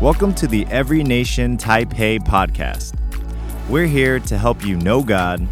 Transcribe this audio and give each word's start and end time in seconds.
Welcome 0.00 0.32
to 0.36 0.46
the 0.46 0.64
Every 0.66 1.02
Nation 1.02 1.56
Taipei 1.56 2.20
podcast. 2.20 2.94
We're 3.68 3.88
here 3.88 4.20
to 4.20 4.38
help 4.38 4.64
you 4.64 4.76
know 4.76 5.02
God, 5.02 5.44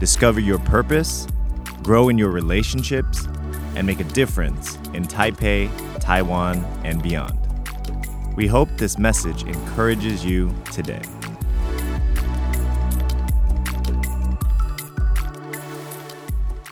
discover 0.00 0.40
your 0.40 0.58
purpose, 0.58 1.28
grow 1.84 2.08
in 2.08 2.18
your 2.18 2.30
relationships, 2.30 3.28
and 3.76 3.86
make 3.86 4.00
a 4.00 4.04
difference 4.04 4.74
in 4.92 5.06
Taipei, 5.06 5.70
Taiwan, 6.00 6.64
and 6.82 7.00
beyond. 7.00 7.38
We 8.34 8.48
hope 8.48 8.70
this 8.76 8.98
message 8.98 9.44
encourages 9.44 10.24
you 10.24 10.52
today. 10.72 11.02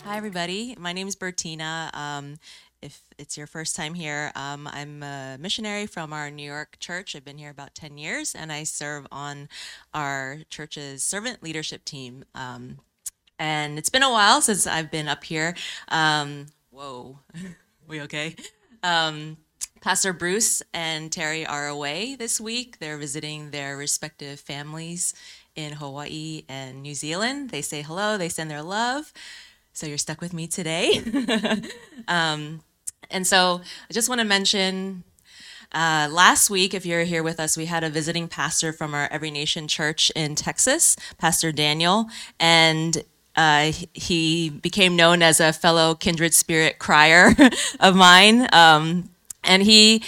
Hi, 0.03 0.17
everybody. 0.17 0.75
My 0.77 0.91
name 0.91 1.07
is 1.07 1.15
Bertina. 1.15 1.95
Um, 1.95 2.39
if 2.81 3.03
it's 3.17 3.37
your 3.37 3.47
first 3.47 3.75
time 3.75 3.93
here, 3.93 4.31
um, 4.35 4.67
I'm 4.67 5.03
a 5.03 5.37
missionary 5.39 5.85
from 5.85 6.13
our 6.13 6.31
New 6.31 6.45
York 6.45 6.77
church. 6.79 7.15
I've 7.15 7.25
been 7.25 7.37
here 7.37 7.49
about 7.49 7.75
10 7.75 7.97
years 7.97 8.33
and 8.33 8.51
I 8.51 8.63
serve 8.63 9.05
on 9.11 9.49
our 9.93 10.39
church's 10.49 11.03
servant 11.03 11.43
leadership 11.43 11.85
team. 11.85 12.23
Um, 12.33 12.79
and 13.37 13.77
it's 13.77 13.89
been 13.89 14.03
a 14.03 14.11
while 14.11 14.41
since 14.41 14.65
I've 14.65 14.91
been 14.91 15.07
up 15.07 15.23
here. 15.23 15.55
Um, 15.89 16.47
whoa, 16.71 17.19
we 17.87 18.01
okay? 18.01 18.35
Um, 18.83 19.37
Pastor 19.81 20.13
Bruce 20.13 20.61
and 20.73 21.11
Terry 21.11 21.45
are 21.45 21.67
away 21.67 22.15
this 22.15 22.39
week. 22.39 22.79
They're 22.79 22.97
visiting 22.97 23.51
their 23.51 23.77
respective 23.77 24.39
families 24.39 25.13
in 25.55 25.73
Hawaii 25.73 26.43
and 26.47 26.81
New 26.81 26.93
Zealand. 26.93 27.49
They 27.49 27.61
say 27.61 27.81
hello, 27.81 28.17
they 28.17 28.29
send 28.29 28.49
their 28.49 28.61
love. 28.61 29.11
So 29.73 29.87
you're 29.87 29.97
stuck 29.97 30.21
with 30.21 30.33
me 30.33 30.47
today. 30.47 31.01
um, 32.07 32.61
and 33.09 33.25
so 33.25 33.61
I 33.89 33.93
just 33.93 34.09
want 34.09 34.19
to 34.19 34.25
mention 34.25 35.03
uh, 35.73 36.09
last 36.11 36.49
week, 36.49 36.73
if 36.73 36.85
you're 36.85 37.03
here 37.03 37.23
with 37.23 37.39
us, 37.39 37.55
we 37.55 37.65
had 37.65 37.83
a 37.83 37.89
visiting 37.89 38.27
pastor 38.27 38.73
from 38.73 38.93
our 38.93 39.07
Every 39.09 39.31
Nation 39.31 39.67
Church 39.67 40.11
in 40.15 40.35
Texas, 40.35 40.97
Pastor 41.17 41.51
Daniel, 41.51 42.07
and 42.39 43.03
uh, 43.37 43.71
he 43.93 44.49
became 44.49 44.97
known 44.97 45.21
as 45.21 45.39
a 45.39 45.53
fellow 45.53 45.95
kindred 45.95 46.33
spirit 46.33 46.79
crier 46.79 47.33
of 47.79 47.95
mine. 47.95 48.53
Um, 48.53 49.09
and 49.45 49.63
he 49.63 50.03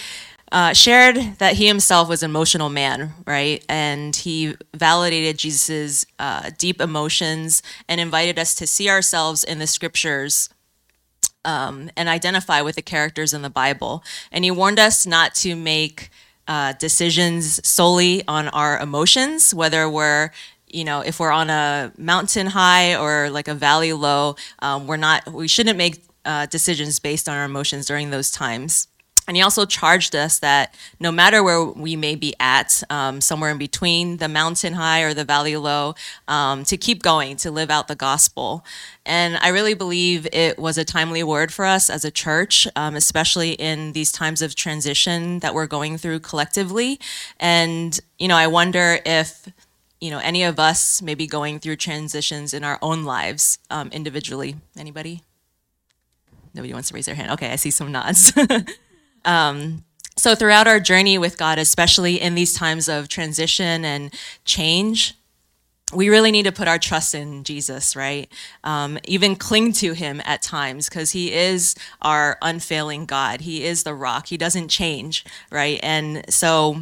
uh, 0.52 0.74
shared 0.74 1.16
that 1.38 1.54
he 1.54 1.66
himself 1.66 2.08
was 2.08 2.22
an 2.22 2.30
emotional 2.30 2.68
man, 2.68 3.14
right? 3.26 3.64
And 3.68 4.14
he 4.14 4.54
validated 4.74 5.38
Jesus's 5.38 6.06
uh, 6.18 6.50
deep 6.58 6.80
emotions 6.80 7.62
and 7.88 8.00
invited 8.00 8.38
us 8.38 8.54
to 8.56 8.66
see 8.66 8.88
ourselves 8.90 9.42
in 9.42 9.58
the 9.58 9.66
scriptures 9.66 10.50
um, 11.44 11.90
and 11.96 12.08
identify 12.08 12.60
with 12.60 12.76
the 12.76 12.82
characters 12.82 13.32
in 13.32 13.42
the 13.42 13.50
Bible. 13.50 14.02
And 14.32 14.44
he 14.44 14.50
warned 14.50 14.78
us 14.78 15.06
not 15.06 15.34
to 15.36 15.54
make 15.54 16.10
uh, 16.46 16.74
decisions 16.74 17.66
solely 17.66 18.22
on 18.28 18.48
our 18.48 18.78
emotions, 18.78 19.54
whether 19.54 19.88
we're 19.88 20.30
you 20.74 20.82
know, 20.82 21.02
if 21.02 21.20
we're 21.20 21.30
on 21.30 21.50
a 21.50 21.92
mountain 21.96 22.48
high 22.48 22.96
or 22.96 23.30
like 23.30 23.46
a 23.46 23.54
valley 23.54 23.92
low, 23.92 24.34
um, 24.58 24.88
we're 24.88 24.96
not, 24.96 25.32
we 25.32 25.46
shouldn't 25.46 25.78
make 25.78 26.04
uh, 26.24 26.46
decisions 26.46 26.98
based 26.98 27.28
on 27.28 27.36
our 27.36 27.44
emotions 27.44 27.86
during 27.86 28.10
those 28.10 28.30
times. 28.32 28.88
And 29.26 29.36
he 29.36 29.42
also 29.42 29.64
charged 29.64 30.14
us 30.14 30.38
that 30.40 30.74
no 31.00 31.10
matter 31.10 31.42
where 31.42 31.64
we 31.64 31.96
may 31.96 32.14
be 32.14 32.34
at, 32.38 32.82
um, 32.90 33.20
somewhere 33.20 33.50
in 33.50 33.58
between 33.58 34.18
the 34.18 34.28
mountain 34.28 34.74
high 34.74 35.00
or 35.00 35.14
the 35.14 35.24
valley 35.24 35.56
low, 35.56 35.94
um, 36.28 36.64
to 36.64 36.76
keep 36.76 37.02
going, 37.02 37.36
to 37.38 37.50
live 37.50 37.70
out 37.70 37.88
the 37.88 37.94
gospel. 37.94 38.64
And 39.06 39.36
I 39.38 39.48
really 39.48 39.74
believe 39.74 40.26
it 40.32 40.58
was 40.58 40.76
a 40.76 40.84
timely 40.84 41.22
word 41.22 41.52
for 41.52 41.64
us 41.64 41.88
as 41.88 42.04
a 42.04 42.10
church, 42.10 42.68
um, 42.76 42.96
especially 42.96 43.52
in 43.52 43.92
these 43.92 44.12
times 44.12 44.42
of 44.42 44.54
transition 44.54 45.38
that 45.38 45.54
we're 45.54 45.66
going 45.66 45.96
through 45.96 46.20
collectively. 46.20 47.00
And, 47.40 47.98
you 48.18 48.28
know, 48.28 48.36
I 48.36 48.46
wonder 48.46 48.98
if, 49.06 49.48
you 50.00 50.10
know, 50.10 50.18
any 50.18 50.42
of 50.42 50.58
us 50.58 51.00
may 51.00 51.14
be 51.14 51.26
going 51.26 51.60
through 51.60 51.76
transitions 51.76 52.52
in 52.52 52.62
our 52.62 52.78
own 52.82 53.04
lives 53.04 53.58
um, 53.70 53.88
individually. 53.88 54.56
Anybody? 54.78 55.22
Nobody 56.52 56.74
wants 56.74 56.88
to 56.90 56.94
raise 56.94 57.06
their 57.06 57.14
hand. 57.14 57.32
Okay, 57.32 57.50
I 57.50 57.56
see 57.56 57.70
some 57.70 57.90
nods. 57.90 58.32
Um, 59.24 59.84
so, 60.16 60.34
throughout 60.34 60.68
our 60.68 60.80
journey 60.80 61.18
with 61.18 61.36
God, 61.36 61.58
especially 61.58 62.20
in 62.20 62.34
these 62.34 62.54
times 62.54 62.88
of 62.88 63.08
transition 63.08 63.84
and 63.84 64.14
change, 64.44 65.14
we 65.92 66.08
really 66.08 66.30
need 66.30 66.44
to 66.44 66.52
put 66.52 66.68
our 66.68 66.78
trust 66.78 67.14
in 67.14 67.44
Jesus, 67.44 67.94
right? 67.94 68.30
Um, 68.62 68.98
even 69.04 69.36
cling 69.36 69.72
to 69.74 69.92
him 69.92 70.22
at 70.24 70.42
times 70.42 70.88
because 70.88 71.12
he 71.12 71.32
is 71.32 71.74
our 72.02 72.38
unfailing 72.42 73.06
God. 73.06 73.42
He 73.42 73.64
is 73.64 73.82
the 73.82 73.94
rock, 73.94 74.28
he 74.28 74.36
doesn't 74.36 74.68
change, 74.68 75.24
right? 75.50 75.78
And 75.82 76.24
so 76.32 76.80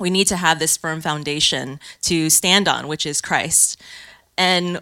we 0.00 0.10
need 0.10 0.28
to 0.28 0.36
have 0.36 0.58
this 0.58 0.76
firm 0.76 1.00
foundation 1.00 1.80
to 2.02 2.30
stand 2.30 2.68
on, 2.68 2.86
which 2.86 3.04
is 3.06 3.20
Christ. 3.20 3.80
And 4.36 4.80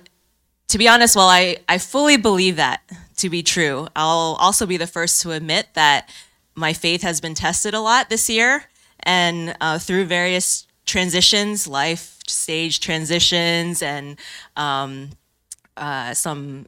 to 0.68 0.78
be 0.78 0.88
honest, 0.88 1.16
while 1.16 1.28
I, 1.28 1.58
I 1.68 1.78
fully 1.78 2.16
believe 2.16 2.56
that 2.56 2.82
to 3.18 3.30
be 3.30 3.42
true, 3.42 3.88
I'll 3.96 4.36
also 4.38 4.66
be 4.66 4.76
the 4.76 4.86
first 4.86 5.22
to 5.22 5.30
admit 5.30 5.68
that 5.74 6.10
my 6.56 6.72
faith 6.72 7.02
has 7.02 7.20
been 7.20 7.34
tested 7.34 7.74
a 7.74 7.80
lot 7.80 8.08
this 8.08 8.28
year, 8.28 8.64
and 9.00 9.54
uh, 9.60 9.78
through 9.78 10.06
various 10.06 10.66
transitions, 10.86 11.66
life 11.66 12.18
stage 12.26 12.80
transitions, 12.80 13.82
and 13.82 14.18
um, 14.56 15.10
uh, 15.76 16.14
some 16.14 16.66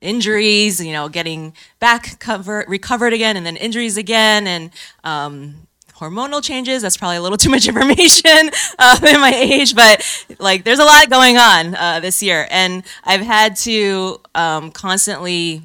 injuries. 0.00 0.84
You 0.84 0.92
know, 0.92 1.08
getting 1.08 1.54
back 1.80 2.18
cover 2.20 2.64
recovered 2.68 3.12
again, 3.12 3.36
and 3.36 3.46
then 3.46 3.56
injuries 3.56 3.96
again, 3.96 4.46
and 4.46 4.70
um, 5.04 5.66
hormonal 5.94 6.42
changes. 6.42 6.82
That's 6.82 6.96
probably 6.96 7.16
a 7.16 7.22
little 7.22 7.38
too 7.44 7.50
much 7.50 7.66
information 7.66 8.50
uh, 8.78 8.98
in 9.06 9.20
my 9.20 9.32
age, 9.34 9.74
but 9.74 10.04
like 10.38 10.64
there's 10.64 10.78
a 10.78 10.84
lot 10.84 11.08
going 11.08 11.38
on 11.38 11.74
uh, 11.74 12.00
this 12.00 12.22
year, 12.22 12.46
and 12.50 12.84
I've 13.04 13.22
had 13.22 13.56
to 13.56 14.20
um, 14.34 14.70
constantly 14.70 15.62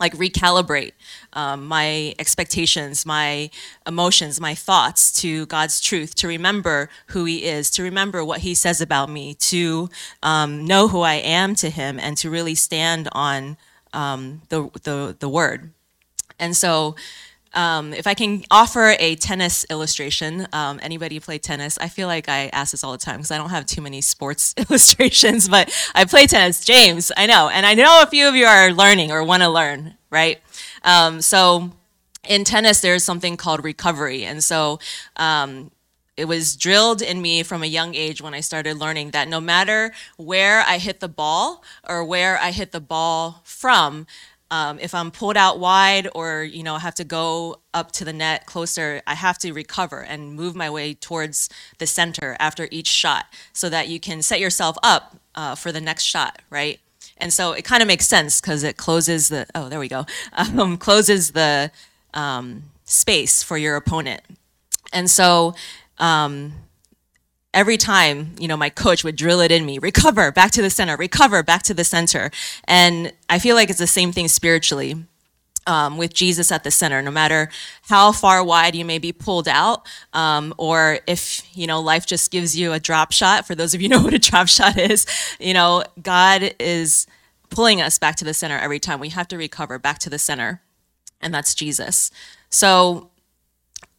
like 0.00 0.16
recalibrate 0.16 0.92
um, 1.34 1.66
my 1.66 2.14
expectations, 2.18 3.06
my 3.06 3.50
emotions, 3.86 4.40
my 4.40 4.54
thoughts 4.54 5.12
to 5.20 5.46
God's 5.46 5.80
truth, 5.80 6.14
to 6.16 6.28
remember 6.28 6.88
who 7.08 7.24
He 7.24 7.44
is, 7.44 7.70
to 7.72 7.82
remember 7.82 8.24
what 8.24 8.40
He 8.40 8.54
says 8.54 8.80
about 8.80 9.10
me, 9.10 9.34
to 9.34 9.88
um, 10.22 10.64
know 10.64 10.88
who 10.88 11.00
I 11.00 11.14
am 11.14 11.54
to 11.56 11.70
Him, 11.70 11.98
and 11.98 12.16
to 12.18 12.30
really 12.30 12.54
stand 12.54 13.08
on 13.12 13.56
um, 13.92 14.42
the, 14.48 14.70
the, 14.82 15.16
the 15.18 15.28
Word. 15.28 15.72
And 16.38 16.56
so, 16.56 16.96
um, 17.54 17.92
if 17.92 18.06
I 18.06 18.14
can 18.14 18.44
offer 18.50 18.96
a 18.98 19.14
tennis 19.16 19.66
illustration, 19.68 20.46
um, 20.52 20.80
anybody 20.82 21.20
play 21.20 21.38
tennis? 21.38 21.76
I 21.78 21.88
feel 21.88 22.08
like 22.08 22.28
I 22.28 22.48
ask 22.48 22.70
this 22.70 22.82
all 22.82 22.92
the 22.92 22.98
time 22.98 23.16
because 23.16 23.30
I 23.30 23.36
don't 23.36 23.50
have 23.50 23.66
too 23.66 23.82
many 23.82 24.00
sports 24.00 24.54
illustrations, 24.56 25.48
but 25.48 25.72
I 25.94 26.04
play 26.04 26.26
tennis. 26.26 26.64
James, 26.64 27.12
I 27.16 27.26
know. 27.26 27.48
And 27.48 27.66
I 27.66 27.74
know 27.74 28.02
a 28.02 28.06
few 28.06 28.28
of 28.28 28.34
you 28.34 28.46
are 28.46 28.72
learning 28.72 29.12
or 29.12 29.22
want 29.22 29.42
to 29.42 29.48
learn, 29.48 29.94
right? 30.10 30.40
Um, 30.84 31.20
so 31.20 31.72
in 32.28 32.44
tennis, 32.44 32.80
there's 32.80 33.04
something 33.04 33.36
called 33.36 33.64
recovery. 33.64 34.24
And 34.24 34.42
so 34.42 34.78
um, 35.16 35.70
it 36.16 36.26
was 36.26 36.56
drilled 36.56 37.02
in 37.02 37.22
me 37.22 37.42
from 37.42 37.62
a 37.62 37.66
young 37.66 37.94
age 37.94 38.20
when 38.20 38.34
I 38.34 38.40
started 38.40 38.76
learning 38.78 39.10
that 39.10 39.28
no 39.28 39.40
matter 39.40 39.92
where 40.16 40.60
I 40.60 40.78
hit 40.78 41.00
the 41.00 41.08
ball 41.08 41.64
or 41.88 42.04
where 42.04 42.38
I 42.38 42.50
hit 42.50 42.72
the 42.72 42.80
ball 42.80 43.40
from, 43.44 44.06
um, 44.50 44.78
if 44.80 44.94
I'm 44.94 45.10
pulled 45.10 45.38
out 45.38 45.58
wide 45.58 46.08
or 46.14 46.42
you 46.42 46.62
know 46.62 46.76
have 46.76 46.94
to 46.96 47.04
go 47.04 47.62
up 47.72 47.90
to 47.92 48.04
the 48.04 48.12
net 48.12 48.44
closer, 48.44 49.00
I 49.06 49.14
have 49.14 49.38
to 49.38 49.52
recover 49.52 50.02
and 50.02 50.34
move 50.34 50.54
my 50.54 50.68
way 50.68 50.92
towards 50.92 51.48
the 51.78 51.86
center 51.86 52.36
after 52.38 52.68
each 52.70 52.88
shot, 52.88 53.24
so 53.54 53.70
that 53.70 53.88
you 53.88 53.98
can 53.98 54.20
set 54.20 54.40
yourself 54.40 54.76
up 54.82 55.16
uh, 55.34 55.54
for 55.54 55.72
the 55.72 55.80
next 55.80 56.02
shot, 56.02 56.42
right? 56.50 56.80
And 57.22 57.32
so 57.32 57.52
it 57.52 57.64
kind 57.64 57.82
of 57.82 57.86
makes 57.86 58.06
sense 58.06 58.40
because 58.40 58.64
it 58.64 58.76
closes 58.76 59.28
the, 59.28 59.46
oh, 59.54 59.68
there 59.68 59.78
we 59.78 59.88
go, 59.88 60.04
um, 60.32 60.76
closes 60.76 61.30
the 61.30 61.70
um, 62.12 62.64
space 62.84 63.42
for 63.42 63.56
your 63.56 63.76
opponent. 63.76 64.20
And 64.92 65.08
so 65.08 65.54
um, 65.98 66.52
every 67.54 67.76
time, 67.76 68.34
you 68.38 68.48
know, 68.48 68.56
my 68.56 68.68
coach 68.70 69.04
would 69.04 69.14
drill 69.16 69.40
it 69.40 69.52
in 69.52 69.64
me 69.64 69.78
recover, 69.78 70.32
back 70.32 70.50
to 70.50 70.62
the 70.62 70.68
center, 70.68 70.96
recover, 70.96 71.44
back 71.44 71.62
to 71.62 71.74
the 71.74 71.84
center. 71.84 72.30
And 72.64 73.12
I 73.30 73.38
feel 73.38 73.54
like 73.54 73.70
it's 73.70 73.78
the 73.78 73.86
same 73.86 74.10
thing 74.10 74.26
spiritually. 74.26 75.04
Um, 75.64 75.96
with 75.96 76.12
Jesus 76.12 76.50
at 76.50 76.64
the 76.64 76.72
center, 76.72 77.02
no 77.02 77.12
matter 77.12 77.48
how 77.82 78.10
far 78.10 78.42
wide 78.42 78.74
you 78.74 78.84
may 78.84 78.98
be 78.98 79.12
pulled 79.12 79.46
out, 79.46 79.86
um, 80.12 80.52
or 80.58 80.98
if 81.06 81.46
you 81.56 81.68
know 81.68 81.80
life 81.80 82.04
just 82.04 82.32
gives 82.32 82.58
you 82.58 82.72
a 82.72 82.80
drop 82.80 83.12
shot. 83.12 83.46
For 83.46 83.54
those 83.54 83.72
of 83.72 83.80
you 83.80 83.88
know 83.92 84.02
what 84.02 84.12
a 84.12 84.18
drop 84.18 84.48
shot 84.48 84.76
is, 84.76 85.06
you 85.38 85.54
know 85.54 85.84
God 86.02 86.54
is 86.58 87.06
pulling 87.48 87.80
us 87.80 87.98
back 87.98 88.16
to 88.16 88.24
the 88.24 88.34
center 88.34 88.58
every 88.58 88.80
time. 88.80 88.98
We 88.98 89.10
have 89.10 89.28
to 89.28 89.36
recover 89.36 89.78
back 89.78 89.98
to 90.00 90.10
the 90.10 90.18
center, 90.18 90.62
and 91.20 91.32
that's 91.32 91.54
Jesus. 91.54 92.10
So, 92.50 93.10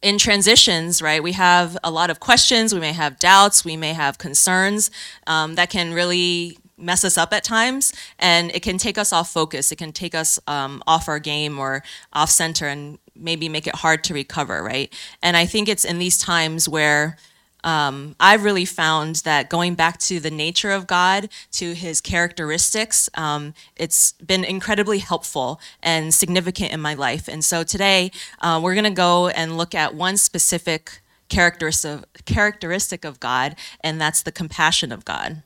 in 0.02 0.18
transitions, 0.18 1.00
right, 1.00 1.22
we 1.22 1.32
have 1.32 1.78
a 1.82 1.90
lot 1.90 2.10
of 2.10 2.20
questions, 2.20 2.74
we 2.74 2.80
may 2.80 2.92
have 2.92 3.18
doubts, 3.18 3.64
we 3.64 3.76
may 3.76 3.94
have 3.94 4.18
concerns 4.18 4.90
um, 5.26 5.54
that 5.54 5.70
can 5.70 5.94
really 5.94 6.58
mess 6.76 7.04
us 7.04 7.16
up 7.16 7.32
at 7.32 7.44
times, 7.44 7.92
and 8.18 8.50
it 8.52 8.62
can 8.62 8.78
take 8.78 8.98
us 8.98 9.12
off 9.12 9.32
focus. 9.32 9.70
It 9.72 9.76
can 9.76 9.92
take 9.92 10.14
us 10.14 10.38
um, 10.46 10.82
off 10.86 11.08
our 11.08 11.18
game 11.18 11.58
or 11.58 11.82
off 12.12 12.30
center 12.30 12.66
and 12.66 12.98
maybe 13.14 13.48
make 13.48 13.66
it 13.66 13.76
hard 13.76 14.02
to 14.04 14.14
recover, 14.14 14.62
right? 14.62 14.92
And 15.22 15.36
I 15.36 15.46
think 15.46 15.68
it's 15.68 15.84
in 15.84 15.98
these 15.98 16.18
times 16.18 16.68
where 16.68 17.16
um, 17.64 18.14
I've 18.20 18.44
really 18.44 18.66
found 18.66 19.16
that 19.16 19.48
going 19.48 19.74
back 19.74 19.98
to 20.00 20.20
the 20.20 20.30
nature 20.30 20.70
of 20.70 20.86
God, 20.86 21.30
to 21.52 21.72
his 21.72 22.00
characteristics, 22.00 23.08
um, 23.14 23.54
it's 23.76 24.12
been 24.12 24.44
incredibly 24.44 24.98
helpful 24.98 25.60
and 25.82 26.12
significant 26.12 26.72
in 26.72 26.80
my 26.80 26.94
life. 26.94 27.26
And 27.26 27.42
so 27.42 27.62
today 27.62 28.10
uh, 28.40 28.60
we're 28.62 28.74
going 28.74 28.84
to 28.84 28.90
go 28.90 29.28
and 29.28 29.56
look 29.56 29.74
at 29.74 29.94
one 29.94 30.18
specific 30.18 31.00
characteristic, 31.30 32.04
characteristic 32.26 33.04
of 33.04 33.18
God, 33.18 33.56
and 33.80 33.98
that's 33.98 34.22
the 34.22 34.32
compassion 34.32 34.92
of 34.92 35.06
God. 35.06 35.42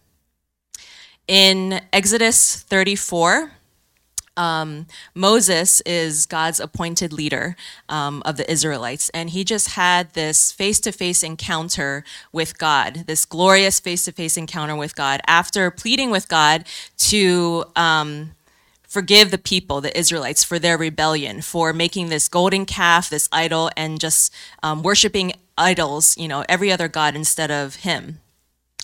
In 1.29 1.83
Exodus 1.93 2.57
34, 2.57 3.53
um, 4.39 4.87
Moses 5.15 5.83
is 5.83 6.25
God's 6.25 6.59
appointed 6.59 7.13
leader 7.13 7.55
um, 7.91 8.23
of 8.25 8.39
the 8.39 8.51
Israelites, 8.51 9.11
and 9.11 9.29
he 9.29 9.45
just 9.45 9.71
had 9.71 10.15
this 10.15 10.51
face 10.53 10.81
to 10.81 10.91
face 10.91 11.23
encounter 11.23 12.03
with 12.33 12.57
God, 12.57 13.05
this 13.07 13.27
glorious 13.27 13.79
face 13.79 14.07
to 14.07 14.13
face 14.13 14.39
encounter 14.39 14.75
with 14.75 14.97
God, 14.97 15.21
after 15.27 15.71
pleading 15.71 16.11
with 16.11 16.29
God 16.29 16.65
to. 16.97 17.65
Um, 17.77 18.33
forgive 18.89 19.31
the 19.31 19.37
people, 19.37 19.83
the 19.83 19.97
Israelites, 19.97 20.43
for 20.43 20.59
their 20.59 20.79
rebellion, 20.79 21.43
for 21.43 21.75
making 21.75 22.09
this 22.09 22.27
golden 22.27 22.65
calf, 22.65 23.11
this 23.11 23.29
idol, 23.31 23.71
and 23.77 24.01
just 24.01 24.33
um, 24.63 24.83
worshiping 24.83 25.35
idols, 25.59 26.17
you 26.17 26.27
know, 26.27 26.43
every 26.49 26.73
other 26.73 26.89
God 26.89 27.15
instead 27.15 27.51
of 27.51 27.77
him. 27.77 28.19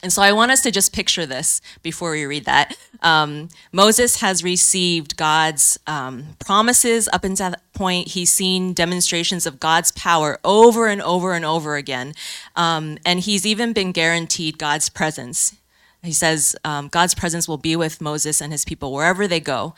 And 0.04 0.12
so 0.12 0.20
I 0.20 0.32
want 0.32 0.50
us 0.50 0.60
to 0.60 0.70
just 0.70 0.92
picture 0.92 1.24
this 1.24 1.62
before 1.82 2.10
we 2.10 2.26
read 2.26 2.44
that. 2.44 2.76
Um, 3.00 3.48
Moses 3.72 4.20
has 4.20 4.44
received 4.44 5.16
God's 5.16 5.78
um, 5.86 6.36
promises 6.38 7.08
up 7.10 7.24
until 7.24 7.52
that 7.52 7.72
point. 7.72 8.08
He's 8.08 8.30
seen 8.30 8.74
demonstrations 8.74 9.46
of 9.46 9.58
God's 9.58 9.92
power 9.92 10.38
over 10.44 10.88
and 10.88 11.00
over 11.00 11.32
and 11.32 11.42
over 11.42 11.76
again. 11.76 12.12
Um, 12.54 12.98
and 13.06 13.20
he's 13.20 13.46
even 13.46 13.72
been 13.72 13.92
guaranteed 13.92 14.58
God's 14.58 14.90
presence. 14.90 15.56
He 16.02 16.12
says 16.12 16.54
um, 16.64 16.88
God's 16.88 17.14
presence 17.14 17.48
will 17.48 17.56
be 17.56 17.74
with 17.74 18.02
Moses 18.02 18.42
and 18.42 18.52
his 18.52 18.66
people 18.66 18.92
wherever 18.92 19.26
they 19.26 19.40
go. 19.40 19.74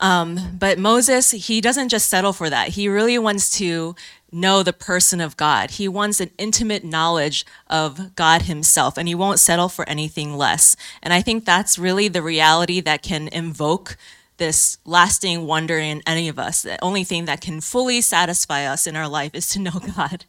Um, 0.00 0.56
but 0.58 0.76
Moses, 0.76 1.30
he 1.30 1.60
doesn't 1.60 1.88
just 1.88 2.08
settle 2.08 2.32
for 2.32 2.50
that. 2.50 2.70
He 2.70 2.88
really 2.88 3.16
wants 3.16 3.56
to 3.58 3.94
know 4.36 4.62
the 4.62 4.72
person 4.72 5.20
of 5.20 5.36
God. 5.36 5.72
He 5.72 5.88
wants 5.88 6.20
an 6.20 6.30
intimate 6.38 6.84
knowledge 6.84 7.44
of 7.68 8.14
God 8.14 8.42
himself, 8.42 8.96
and 8.96 9.08
he 9.08 9.14
won't 9.14 9.40
settle 9.40 9.68
for 9.68 9.88
anything 9.88 10.36
less. 10.36 10.76
And 11.02 11.12
I 11.12 11.22
think 11.22 11.44
that's 11.44 11.78
really 11.78 12.08
the 12.08 12.22
reality 12.22 12.80
that 12.80 13.02
can 13.02 13.28
invoke 13.28 13.96
this 14.36 14.78
lasting 14.84 15.46
wonder 15.46 15.78
in 15.78 16.02
any 16.06 16.28
of 16.28 16.38
us. 16.38 16.62
The 16.62 16.82
only 16.84 17.04
thing 17.04 17.24
that 17.24 17.40
can 17.40 17.60
fully 17.60 18.00
satisfy 18.00 18.64
us 18.66 18.86
in 18.86 18.94
our 18.94 19.08
life 19.08 19.34
is 19.34 19.48
to 19.50 19.58
know 19.58 19.80
God. 19.96 20.26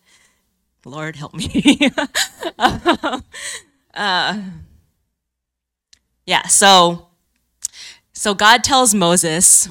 Lord, 0.86 1.18
help 1.18 1.33
me. 1.33 1.92
uh, 3.94 4.42
yeah, 6.25 6.48
so 6.48 7.07
so 8.13 8.33
God 8.33 8.63
tells 8.63 8.95
Moses 8.95 9.69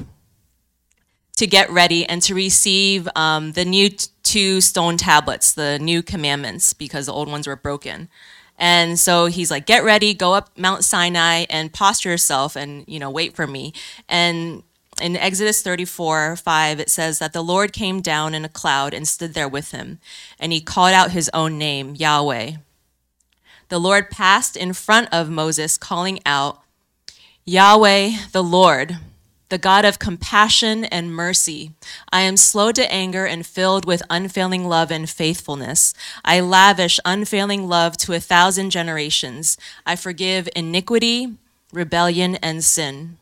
to 1.37 1.47
get 1.47 1.71
ready 1.71 2.07
and 2.07 2.23
to 2.23 2.35
receive 2.35 3.09
um, 3.15 3.53
the 3.53 3.65
new 3.65 3.91
t- 3.91 4.09
two 4.23 4.61
stone 4.61 4.97
tablets, 4.97 5.53
the 5.53 5.79
new 5.79 6.03
commandments, 6.03 6.73
because 6.73 7.07
the 7.07 7.13
old 7.13 7.29
ones 7.29 7.47
were 7.47 7.57
broken. 7.57 8.09
And 8.59 8.99
so 8.99 9.27
he's 9.27 9.51
like, 9.51 9.67
get 9.67 9.85
ready, 9.85 10.15
go 10.15 10.33
up 10.33 10.51
Mount 10.57 10.83
Sinai 10.83 11.45
and 11.51 11.73
posture 11.73 12.11
yourself 12.11 12.57
and, 12.57 12.85
you 12.89 12.99
know, 12.99 13.11
wait 13.11 13.37
for 13.37 13.47
me. 13.47 13.75
And 14.09 14.63
in 15.01 15.15
Exodus 15.17 15.63
34 15.63 16.37
5, 16.37 16.81
it 16.81 16.91
says 16.91 17.19
that 17.19 17.35
the 17.35 17.43
Lord 17.43 17.75
came 17.75 18.01
down 18.01 18.35
in 18.35 18.45
a 18.45 18.49
cloud 18.49 18.95
and 18.95 19.07
stood 19.07 19.35
there 19.35 19.49
with 19.49 19.73
him, 19.73 19.99
and 20.41 20.53
he 20.53 20.61
called 20.61 20.95
out 20.95 21.11
his 21.11 21.31
own 21.35 21.59
name, 21.59 21.95
Yahweh. 21.95 22.53
The 23.69 23.79
Lord 23.79 24.11
passed 24.11 24.57
in 24.57 24.73
front 24.73 25.09
of 25.13 25.29
Moses, 25.29 25.77
calling 25.77 26.21
out, 26.25 26.63
Yahweh, 27.45 28.13
the 28.33 28.43
Lord 28.43 28.97
the 29.49 29.59
God 29.59 29.85
of 29.85 29.99
compassion 29.99 30.85
and 30.85 31.15
mercy. 31.15 31.73
I 32.13 32.23
am 32.23 32.37
slow 32.37 32.73
to 32.73 32.93
anger 32.93 33.27
and 33.27 33.47
filled 33.47 33.85
with 33.85 34.03
unfailing 34.11 34.69
love 34.69 34.91
and 34.91 35.09
faithfulness. 35.09 35.95
I 36.25 36.41
lavish 36.41 36.99
unfailing 37.05 37.69
love 37.69 37.97
to 37.99 38.13
a 38.13 38.21
thousand 38.21 38.71
generations. 38.71 39.57
I 39.85 39.97
forgive 39.97 40.49
iniquity, 40.57 41.35
rebellion, 41.73 42.37
and 42.37 42.65
sin. 42.65 43.19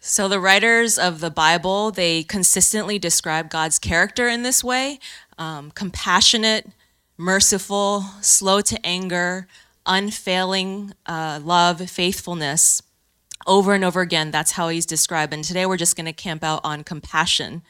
So 0.00 0.28
the 0.28 0.40
writers 0.40 0.98
of 0.98 1.20
the 1.20 1.30
Bible, 1.30 1.90
they 1.90 2.22
consistently 2.22 2.98
describe 2.98 3.50
God's 3.50 3.78
character 3.78 4.28
in 4.28 4.42
this 4.42 4.62
way 4.62 5.00
um, 5.38 5.70
compassionate, 5.70 6.68
merciful, 7.16 8.04
slow 8.20 8.60
to 8.60 8.84
anger, 8.84 9.46
unfailing 9.86 10.92
uh, 11.06 11.40
love, 11.42 11.88
faithfulness 11.88 12.82
over 13.46 13.74
and 13.74 13.84
over 13.84 14.00
again, 14.00 14.30
that's 14.30 14.52
how 14.52 14.68
he's 14.68 14.86
described. 14.86 15.32
And 15.32 15.44
today 15.44 15.66
we're 15.66 15.76
just 15.76 15.96
going 15.96 16.06
to 16.06 16.12
camp 16.12 16.44
out 16.44 16.60
on 16.64 16.84
compassion. 16.84 17.62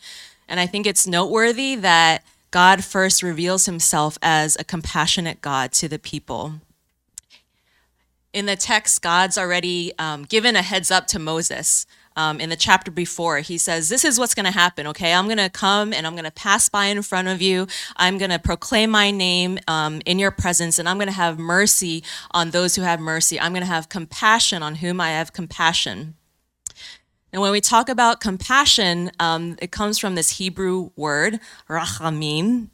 And 0.49 0.59
I 0.59 0.67
think 0.67 0.87
it's 0.87 1.07
noteworthy 1.07 1.75
that 1.77 2.25
God 2.51 2.83
first 2.83 3.23
reveals 3.23 3.67
himself 3.67 4.19
as 4.23 4.57
a 4.59 4.65
compassionate 4.65 5.41
God 5.41 5.73
to 5.73 5.89
the 5.89 5.99
people. 5.99 6.55
In 8.33 8.47
the 8.47 8.57
text, 8.57 9.03
God's 9.03 9.37
already 9.37 9.93
um, 9.99 10.25
given 10.25 10.57
a 10.57 10.63
heads 10.63 10.91
up 10.91 11.07
to 11.09 11.19
Moses 11.19 11.87
um, 12.19 12.41
in 12.41 12.51
the 12.51 12.57
chapter 12.57 12.91
before. 12.91 13.39
He 13.39 13.57
says, 13.57 13.89
This 13.89 14.05
is 14.05 14.19
what's 14.19 14.35
going 14.35 14.45
to 14.45 14.51
happen, 14.53 14.89
okay? 14.89 15.15
I'm 15.15 15.27
going 15.27 15.39
to 15.39 15.49
come 15.49 15.93
and 15.95 16.07
I'm 16.07 16.15
going 16.15 16.25
to 16.25 16.33
pass 16.33 16.69
by 16.69 16.87
in 16.87 17.01
front 17.03 17.29
of 17.29 17.41
you. 17.41 17.69
I'm 17.97 18.19
going 18.19 18.33
to 18.33 18.41
proclaim 18.41 18.91
my 18.91 19.11
name 19.13 19.59
um, 19.69 20.03
in 20.05 20.19
your 20.19 20.33
presence, 20.33 20.79
and 20.79 20.89
I'm 20.89 20.97
going 20.99 21.07
to 21.07 21.13
have 21.15 21.39
mercy 21.39 22.03
on 22.33 22.51
those 22.51 22.75
who 22.75 22.83
have 22.83 23.01
mercy. 23.01 23.41
I'm 23.41 23.53
going 23.53 23.63
to 23.63 23.69
have 23.69 23.89
compassion 23.89 24.63
on 24.63 24.77
whom 24.77 25.01
I 25.01 25.11
have 25.11 25.33
compassion. 25.33 26.15
And 27.33 27.41
when 27.41 27.53
we 27.53 27.61
talk 27.61 27.89
about 27.89 28.21
compassion, 28.21 29.13
um, 29.21 29.57
it 29.63 29.71
comes 29.71 29.99
from 29.99 30.17
this 30.17 30.39
Hebrew 30.39 30.91
word, 30.97 31.39
rachamim. 31.69 32.69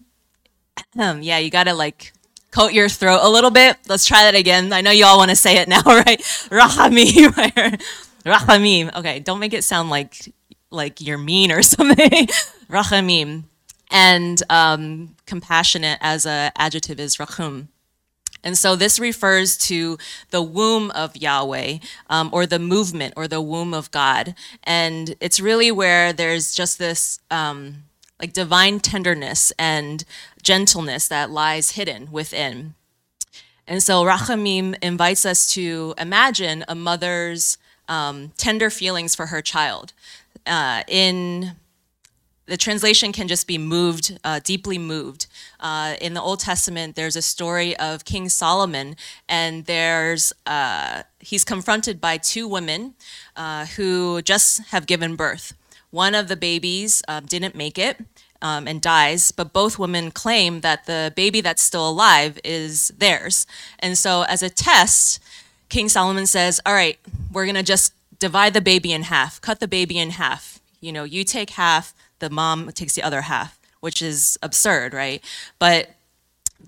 yeah, 0.97 1.39
you 1.39 1.51
got 1.51 1.65
to 1.65 1.75
like 1.75 2.13
coat 2.51 2.73
your 2.73 2.89
throat 2.89 3.21
a 3.23 3.29
little 3.29 3.51
bit. 3.51 3.77
Let's 3.89 4.07
try 4.07 4.23
that 4.23 4.37
again. 4.37 4.73
I 4.73 4.81
know 4.81 4.93
you 4.93 5.05
all 5.05 5.19
want 5.19 5.31
to 5.31 5.37
say 5.37 5.59
it 5.59 5.69
now, 5.69 5.83
right? 5.87 6.21
Rachamim. 6.51 7.83
Rachamim. 8.25 8.95
Okay, 8.95 9.21
don't 9.21 9.39
make 9.39 9.53
it 9.53 9.65
sound 9.65 9.91
like 9.91 10.33
like 10.71 11.01
you're 11.01 11.19
mean 11.19 11.53
or 11.53 11.63
something. 11.75 12.27
Rachamim. 12.69 13.45
And 13.91 14.43
um, 14.51 15.15
compassionate 15.27 15.99
as 16.01 16.27
a 16.27 16.51
adjective 16.57 16.99
is 16.99 17.19
rachum. 17.19 17.69
And 18.43 18.59
so 18.59 18.77
this 18.77 18.99
refers 19.01 19.57
to 19.69 19.97
the 20.31 20.43
womb 20.43 20.91
of 20.91 21.17
Yahweh, 21.17 21.79
um, 22.11 22.29
or 22.33 22.45
the 22.45 22.59
movement, 22.59 23.15
or 23.17 23.27
the 23.27 23.41
womb 23.41 23.73
of 23.73 23.91
God. 23.91 24.35
And 24.65 25.17
it's 25.19 25.41
really 25.41 25.73
where 25.73 26.13
there's 26.13 26.55
just 26.55 26.79
this 26.79 27.21
um, 27.31 27.85
like 28.21 28.35
divine 28.35 28.81
tenderness 28.81 29.53
and 29.59 30.05
gentleness 30.43 31.09
that 31.09 31.31
lies 31.31 31.71
hidden 31.71 32.13
within. 32.13 32.75
And 33.67 33.83
so 33.83 34.05
Rachamim 34.05 34.77
invites 34.83 35.25
us 35.25 35.47
to 35.55 35.95
imagine 35.97 36.65
a 36.69 36.75
mother's 36.75 37.57
um, 37.89 38.33
tender 38.37 38.71
feelings 38.71 39.15
for 39.15 39.27
her 39.27 39.43
child. 39.43 39.93
Uh, 40.47 40.83
in 40.89 41.53
the 42.47 42.57
translation 42.57 43.13
can 43.13 43.27
just 43.27 43.47
be 43.47 43.57
moved, 43.57 44.19
uh, 44.23 44.41
deeply 44.45 44.77
moved. 44.77 45.27
Uh, 45.61 45.95
in 46.01 46.15
the 46.15 46.21
Old 46.21 46.41
Testament, 46.41 46.95
there's 46.95 47.17
a 47.17 47.23
story 47.23 47.77
of 47.79 48.05
King 48.05 48.29
Solomon, 48.29 48.97
and 49.29 49.65
there's 49.65 50.33
uh, 50.47 51.05
he's 51.21 51.45
confronted 51.45 52.01
by 52.01 52.19
two 52.19 52.47
women 52.47 52.95
uh, 53.37 53.67
who 53.67 54.21
just 54.23 54.67
have 54.67 54.87
given 54.87 55.17
birth. 55.17 55.55
One 55.91 56.15
of 56.15 56.29
the 56.29 56.37
babies 56.37 57.03
uh, 57.09 57.21
didn't 57.21 57.55
make 57.55 57.79
it. 57.79 57.99
Um, 58.43 58.69
and 58.69 58.83
dies, 58.83 59.33
but 59.33 59.55
both 59.55 59.79
women 59.79 60.11
claim 60.11 60.61
that 60.61 60.85
the 60.85 61.15
baby 61.17 61.41
that's 61.41 61.63
still 61.63 61.89
alive 61.89 62.39
is 62.45 62.89
theirs. 62.89 63.47
And 63.79 63.97
so, 63.97 64.25
as 64.25 64.43
a 64.43 64.51
test, 64.51 65.19
King 65.75 65.89
Solomon 65.89 66.29
says, 66.29 66.61
All 66.65 66.73
right, 66.73 67.01
we're 67.33 67.47
going 67.47 67.57
to 67.57 67.63
just 67.65 67.95
divide 68.21 68.55
the 68.55 68.61
baby 68.61 68.93
in 68.93 69.03
half, 69.03 69.41
cut 69.41 69.59
the 69.59 69.67
baby 69.67 69.99
in 69.99 70.11
half. 70.11 70.61
You 70.81 70.93
know, 70.93 71.03
you 71.03 71.25
take 71.25 71.51
half, 71.51 71.93
the 72.21 72.31
mom 72.31 72.71
takes 72.71 72.95
the 72.95 73.03
other 73.03 73.23
half, 73.23 73.59
which 73.81 74.01
is 74.01 74.39
absurd, 74.41 74.95
right? 74.95 75.21
But 75.59 75.91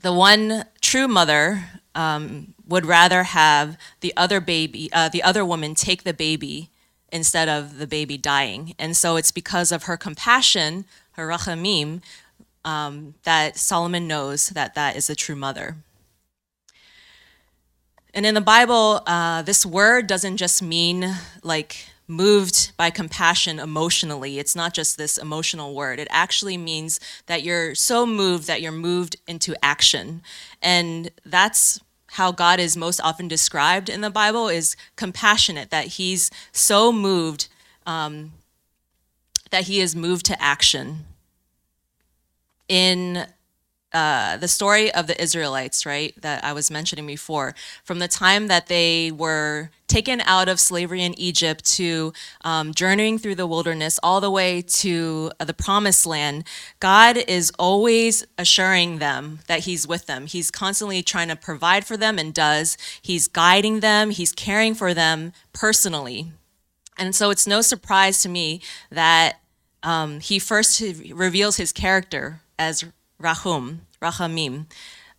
the 0.02 0.12
one 0.12 0.64
true 0.80 1.06
mother 1.06 1.66
um, 1.94 2.54
would 2.66 2.84
rather 2.84 3.22
have 3.22 3.78
the 4.00 4.12
other 4.16 4.40
baby, 4.40 4.90
uh, 4.92 5.08
the 5.08 5.22
other 5.22 5.44
woman 5.44 5.76
take 5.76 6.02
the 6.02 6.12
baby 6.12 6.70
instead 7.12 7.48
of 7.48 7.78
the 7.78 7.86
baby 7.86 8.18
dying. 8.18 8.74
And 8.76 8.96
so 8.96 9.14
it's 9.14 9.30
because 9.30 9.70
of 9.70 9.84
her 9.84 9.96
compassion, 9.96 10.84
her 11.12 11.28
rachamim, 11.28 12.02
um, 12.64 13.14
that 13.22 13.56
Solomon 13.56 14.08
knows 14.08 14.48
that 14.48 14.74
that 14.74 14.96
is 14.96 15.06
the 15.06 15.14
true 15.14 15.36
mother. 15.36 15.76
And 18.16 18.24
in 18.24 18.32
the 18.32 18.40
Bible, 18.40 19.02
uh, 19.06 19.42
this 19.42 19.66
word 19.66 20.06
doesn't 20.06 20.38
just 20.38 20.62
mean 20.62 21.06
like 21.42 21.84
moved 22.08 22.72
by 22.78 22.88
compassion 22.88 23.58
emotionally. 23.58 24.38
It's 24.38 24.56
not 24.56 24.72
just 24.72 24.96
this 24.96 25.18
emotional 25.18 25.74
word. 25.74 25.98
It 26.00 26.08
actually 26.10 26.56
means 26.56 26.98
that 27.26 27.42
you're 27.42 27.74
so 27.74 28.06
moved 28.06 28.46
that 28.46 28.62
you're 28.62 28.72
moved 28.72 29.16
into 29.28 29.54
action. 29.62 30.22
And 30.62 31.10
that's 31.26 31.78
how 32.12 32.32
God 32.32 32.58
is 32.58 32.74
most 32.74 33.02
often 33.02 33.28
described 33.28 33.90
in 33.90 34.00
the 34.00 34.08
Bible 34.08 34.48
is 34.48 34.76
compassionate, 34.96 35.68
that 35.68 35.86
he's 35.86 36.30
so 36.52 36.90
moved 36.92 37.48
um, 37.84 38.32
that 39.50 39.64
he 39.64 39.78
is 39.78 39.94
moved 39.94 40.24
to 40.26 40.42
action. 40.42 41.04
In 42.66 43.26
uh, 43.92 44.36
the 44.36 44.48
story 44.48 44.92
of 44.92 45.06
the 45.06 45.20
Israelites, 45.20 45.86
right, 45.86 46.14
that 46.20 46.44
I 46.44 46.52
was 46.52 46.70
mentioning 46.70 47.06
before, 47.06 47.54
from 47.84 47.98
the 47.98 48.08
time 48.08 48.48
that 48.48 48.66
they 48.66 49.12
were 49.12 49.70
taken 49.86 50.20
out 50.22 50.48
of 50.48 50.58
slavery 50.58 51.02
in 51.02 51.18
Egypt 51.18 51.64
to 51.76 52.12
um, 52.44 52.74
journeying 52.74 53.18
through 53.18 53.36
the 53.36 53.46
wilderness 53.46 53.98
all 54.02 54.20
the 54.20 54.30
way 54.30 54.60
to 54.60 55.30
uh, 55.38 55.44
the 55.44 55.54
promised 55.54 56.04
land, 56.04 56.44
God 56.80 57.16
is 57.16 57.52
always 57.58 58.26
assuring 58.36 58.98
them 58.98 59.38
that 59.46 59.60
He's 59.60 59.86
with 59.86 60.06
them. 60.06 60.26
He's 60.26 60.50
constantly 60.50 61.02
trying 61.02 61.28
to 61.28 61.36
provide 61.36 61.86
for 61.86 61.96
them 61.96 62.18
and 62.18 62.34
does. 62.34 62.76
He's 63.00 63.28
guiding 63.28 63.80
them, 63.80 64.10
He's 64.10 64.32
caring 64.32 64.74
for 64.74 64.92
them 64.94 65.32
personally. 65.52 66.32
And 66.98 67.14
so 67.14 67.30
it's 67.30 67.46
no 67.46 67.60
surprise 67.60 68.20
to 68.22 68.28
me 68.28 68.60
that 68.90 69.40
um, 69.82 70.20
He 70.20 70.38
first 70.38 70.82
reveals 71.12 71.56
His 71.56 71.72
character 71.72 72.40
as 72.58 72.84
Rachum, 73.20 73.80
Rachamim. 74.00 74.66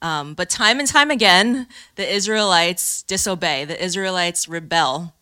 Um, 0.01 0.34
but 0.36 0.50
time 0.50 0.80
and 0.80 0.88
time 0.88 1.10
again, 1.10 1.68
the 1.96 2.08
Israelites 2.08 3.04
disobey, 3.04 3.66
the 3.66 3.84
Israelites 3.84 4.48
rebel, 4.48 5.13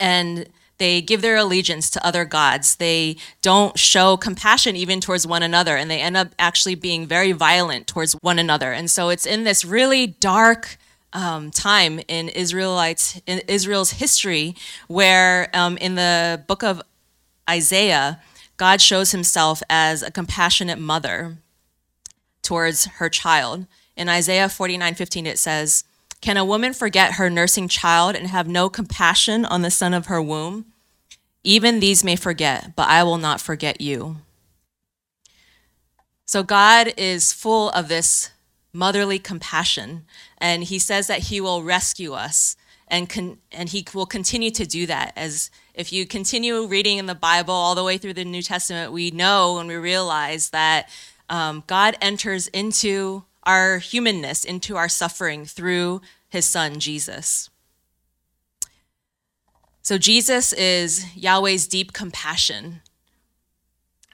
and 0.00 0.48
they 0.78 1.00
give 1.00 1.20
their 1.22 1.36
allegiance 1.36 1.90
to 1.90 2.04
other 2.04 2.24
gods. 2.24 2.76
They 2.76 3.16
don't 3.42 3.78
show 3.78 4.16
compassion 4.16 4.76
even 4.76 5.00
towards 5.00 5.26
one 5.26 5.42
another, 5.42 5.76
and 5.76 5.90
they 5.90 6.00
end 6.00 6.16
up 6.16 6.34
actually 6.38 6.74
being 6.74 7.06
very 7.06 7.32
violent 7.32 7.86
towards 7.86 8.14
one 8.22 8.38
another. 8.38 8.72
And 8.72 8.90
so 8.90 9.10
it's 9.10 9.26
in 9.26 9.44
this 9.44 9.64
really 9.64 10.06
dark 10.06 10.78
um, 11.12 11.50
time 11.50 12.00
in 12.08 12.28
Israelites 12.28 13.20
in 13.26 13.40
Israel's 13.48 13.92
history 13.92 14.54
where 14.86 15.50
um, 15.54 15.76
in 15.78 15.96
the 15.96 16.42
book 16.46 16.62
of 16.62 16.82
Isaiah, 17.48 18.20
God 18.56 18.80
shows 18.80 19.10
himself 19.10 19.62
as 19.68 20.02
a 20.02 20.10
compassionate 20.10 20.78
mother 20.78 21.38
towards 22.50 22.86
her 22.86 23.08
child. 23.08 23.64
In 23.94 24.08
Isaiah 24.08 24.48
49 24.48 24.94
15, 24.96 25.24
it 25.24 25.38
says, 25.38 25.84
Can 26.20 26.36
a 26.36 26.44
woman 26.44 26.72
forget 26.72 27.12
her 27.12 27.30
nursing 27.30 27.68
child 27.68 28.16
and 28.16 28.26
have 28.26 28.48
no 28.48 28.68
compassion 28.68 29.44
on 29.44 29.62
the 29.62 29.70
son 29.70 29.94
of 29.94 30.06
her 30.06 30.20
womb? 30.20 30.66
Even 31.44 31.78
these 31.78 32.02
may 32.02 32.16
forget, 32.16 32.74
but 32.74 32.88
I 32.88 33.04
will 33.04 33.18
not 33.18 33.40
forget 33.40 33.80
you. 33.80 34.16
So 36.26 36.42
God 36.42 36.92
is 36.96 37.32
full 37.32 37.70
of 37.70 37.86
this 37.86 38.30
motherly 38.72 39.20
compassion, 39.20 40.04
and 40.38 40.64
He 40.64 40.80
says 40.80 41.06
that 41.06 41.20
He 41.30 41.40
will 41.40 41.62
rescue 41.62 42.14
us, 42.14 42.56
and 42.88 43.08
con- 43.08 43.38
and 43.52 43.68
He 43.68 43.86
will 43.94 44.06
continue 44.06 44.50
to 44.50 44.66
do 44.66 44.86
that. 44.86 45.12
As 45.14 45.52
if 45.72 45.92
you 45.92 46.04
continue 46.04 46.66
reading 46.66 46.98
in 46.98 47.06
the 47.06 47.14
Bible 47.14 47.54
all 47.54 47.76
the 47.76 47.84
way 47.84 47.96
through 47.96 48.14
the 48.14 48.24
New 48.24 48.42
Testament, 48.42 48.90
we 48.90 49.12
know 49.12 49.58
and 49.58 49.68
we 49.68 49.76
realize 49.76 50.50
that 50.50 50.88
um, 51.30 51.64
God 51.66 51.96
enters 52.02 52.48
into 52.48 53.24
our 53.44 53.78
humanness, 53.78 54.44
into 54.44 54.76
our 54.76 54.88
suffering 54.88 55.46
through 55.46 56.02
his 56.28 56.44
son, 56.44 56.78
Jesus. 56.78 57.48
So, 59.80 59.96
Jesus 59.96 60.52
is 60.52 61.16
Yahweh's 61.16 61.66
deep 61.66 61.92
compassion 61.94 62.82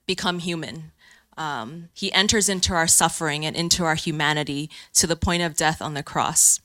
become 0.07 0.39
human. 0.39 0.93
Um, 1.37 1.89
he 1.93 2.13
enters 2.13 2.49
into 2.49 2.73
our 2.73 2.87
suffering 2.87 3.45
and 3.45 3.55
into 3.55 3.85
our 3.85 3.95
humanity 3.95 4.71
to 4.95 5.07
the 5.07 5.17
point 5.17 5.43
of 5.43 5.57
death 5.57 5.83
on 5.83 5.95
the 5.95 6.03
cross. 6.03 6.61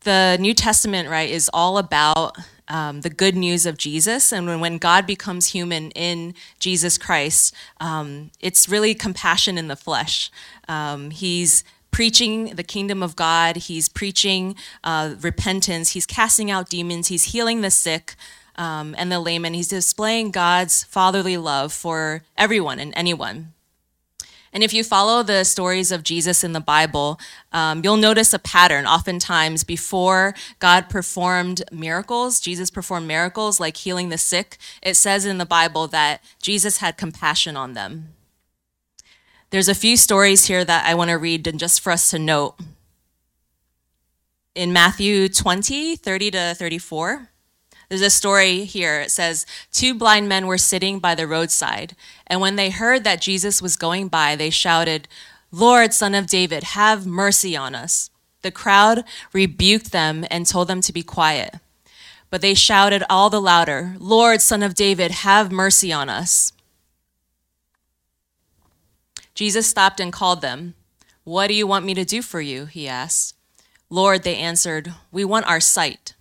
The 0.00 0.36
New 0.40 0.52
Testament, 0.52 1.08
right, 1.08 1.30
is 1.30 1.48
all 1.54 1.78
about 1.78 2.36
um, 2.68 3.00
the 3.00 3.10
good 3.10 3.36
news 3.36 3.66
of 3.66 3.76
Jesus. 3.76 4.32
And 4.32 4.46
when, 4.46 4.60
when 4.60 4.78
God 4.78 5.06
becomes 5.06 5.48
human 5.48 5.90
in 5.92 6.34
Jesus 6.58 6.98
Christ, 6.98 7.54
um, 7.80 8.30
it's 8.40 8.68
really 8.68 8.94
compassion 8.94 9.58
in 9.58 9.68
the 9.68 9.76
flesh. 9.76 10.30
Um, 10.68 11.10
he's 11.10 11.64
preaching 11.90 12.54
the 12.56 12.62
kingdom 12.62 13.02
of 13.02 13.14
God, 13.14 13.56
he's 13.56 13.88
preaching 13.88 14.56
uh, 14.82 15.14
repentance, 15.20 15.90
he's 15.90 16.06
casting 16.06 16.50
out 16.50 16.70
demons, 16.70 17.08
he's 17.08 17.24
healing 17.24 17.60
the 17.60 17.70
sick. 17.70 18.14
Um, 18.56 18.94
and 18.98 19.10
the 19.10 19.18
layman, 19.18 19.54
he's 19.54 19.68
displaying 19.68 20.30
God's 20.30 20.84
fatherly 20.84 21.38
love 21.38 21.72
for 21.72 22.22
everyone 22.36 22.78
and 22.78 22.92
anyone. 22.94 23.54
And 24.52 24.62
if 24.62 24.74
you 24.74 24.84
follow 24.84 25.22
the 25.22 25.44
stories 25.44 25.90
of 25.90 26.02
Jesus 26.02 26.44
in 26.44 26.52
the 26.52 26.60
Bible, 26.60 27.18
um, 27.52 27.80
you'll 27.82 27.96
notice 27.96 28.34
a 28.34 28.38
pattern. 28.38 28.86
Oftentimes, 28.86 29.64
before 29.64 30.34
God 30.58 30.90
performed 30.90 31.62
miracles, 31.72 32.38
Jesus 32.38 32.70
performed 32.70 33.08
miracles 33.08 33.58
like 33.58 33.78
healing 33.78 34.10
the 34.10 34.18
sick, 34.18 34.58
it 34.82 34.94
says 34.94 35.24
in 35.24 35.38
the 35.38 35.46
Bible 35.46 35.86
that 35.88 36.22
Jesus 36.42 36.78
had 36.78 36.98
compassion 36.98 37.56
on 37.56 37.72
them. 37.72 38.12
There's 39.48 39.68
a 39.68 39.74
few 39.74 39.96
stories 39.96 40.46
here 40.46 40.64
that 40.64 40.86
I 40.86 40.94
want 40.94 41.10
to 41.10 41.18
read 41.18 41.46
and 41.46 41.58
just 41.58 41.80
for 41.80 41.90
us 41.90 42.10
to 42.10 42.18
note. 42.18 42.54
In 44.54 44.72
Matthew 44.72 45.30
20, 45.30 45.96
30 45.96 46.30
to 46.30 46.54
34, 46.54 47.28
there's 47.92 48.00
a 48.00 48.08
story 48.08 48.64
here. 48.64 49.02
It 49.02 49.10
says, 49.10 49.44
Two 49.70 49.92
blind 49.92 50.26
men 50.26 50.46
were 50.46 50.56
sitting 50.56 50.98
by 50.98 51.14
the 51.14 51.26
roadside, 51.26 51.94
and 52.26 52.40
when 52.40 52.56
they 52.56 52.70
heard 52.70 53.04
that 53.04 53.20
Jesus 53.20 53.60
was 53.60 53.76
going 53.76 54.08
by, 54.08 54.34
they 54.34 54.48
shouted, 54.48 55.08
Lord, 55.50 55.92
son 55.92 56.14
of 56.14 56.26
David, 56.26 56.62
have 56.62 57.06
mercy 57.06 57.54
on 57.54 57.74
us. 57.74 58.08
The 58.40 58.50
crowd 58.50 59.04
rebuked 59.34 59.92
them 59.92 60.24
and 60.30 60.46
told 60.46 60.68
them 60.68 60.80
to 60.80 60.90
be 60.90 61.02
quiet. 61.02 61.56
But 62.30 62.40
they 62.40 62.54
shouted 62.54 63.04
all 63.10 63.28
the 63.28 63.42
louder, 63.42 63.94
Lord, 63.98 64.40
son 64.40 64.62
of 64.62 64.72
David, 64.72 65.10
have 65.10 65.52
mercy 65.52 65.92
on 65.92 66.08
us. 66.08 66.54
Jesus 69.34 69.66
stopped 69.66 70.00
and 70.00 70.10
called 70.10 70.40
them. 70.40 70.72
What 71.24 71.48
do 71.48 71.52
you 71.52 71.66
want 71.66 71.84
me 71.84 71.92
to 71.92 72.06
do 72.06 72.22
for 72.22 72.40
you? 72.40 72.64
He 72.64 72.88
asked. 72.88 73.36
Lord, 73.90 74.22
they 74.22 74.36
answered, 74.36 74.94
We 75.10 75.26
want 75.26 75.44
our 75.44 75.60
sight. 75.60 76.14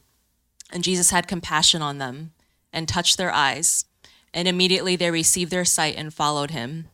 And 0.71 0.83
Jesus 0.83 1.11
had 1.11 1.27
compassion 1.27 1.81
on 1.81 1.97
them 1.97 2.31
and 2.71 2.87
touched 2.87 3.17
their 3.17 3.31
eyes, 3.31 3.85
and 4.33 4.47
immediately 4.47 4.95
they 4.95 5.11
received 5.11 5.51
their 5.51 5.65
sight 5.65 5.95
and 5.97 6.13
followed 6.13 6.51
him. 6.51 6.87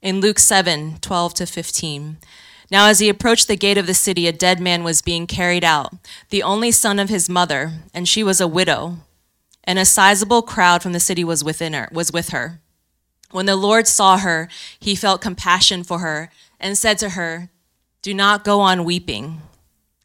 In 0.00 0.20
Luke 0.20 0.38
7 0.38 0.98
12 1.00 1.34
to 1.34 1.46
15, 1.46 2.16
now 2.70 2.88
as 2.88 3.00
he 3.00 3.10
approached 3.10 3.48
the 3.48 3.56
gate 3.56 3.76
of 3.76 3.86
the 3.86 3.92
city, 3.92 4.26
a 4.26 4.32
dead 4.32 4.58
man 4.58 4.82
was 4.82 5.02
being 5.02 5.26
carried 5.26 5.62
out, 5.62 5.92
the 6.30 6.42
only 6.42 6.70
son 6.70 6.98
of 6.98 7.10
his 7.10 7.28
mother, 7.28 7.72
and 7.92 8.08
she 8.08 8.24
was 8.24 8.40
a 8.40 8.48
widow. 8.48 8.96
And 9.64 9.78
a 9.78 9.84
sizable 9.84 10.42
crowd 10.42 10.82
from 10.82 10.92
the 10.92 10.98
city 10.98 11.22
was 11.22 11.44
within 11.44 11.74
her, 11.74 11.88
was 11.92 12.12
with 12.12 12.30
her. 12.30 12.60
When 13.30 13.46
the 13.46 13.56
Lord 13.56 13.86
saw 13.86 14.18
her, 14.18 14.48
he 14.80 14.94
felt 14.94 15.20
compassion 15.20 15.84
for 15.84 15.98
her 15.98 16.30
and 16.58 16.76
said 16.76 16.98
to 16.98 17.10
her, 17.10 17.50
Do 18.00 18.14
not 18.14 18.42
go 18.42 18.60
on 18.60 18.84
weeping. 18.84 19.42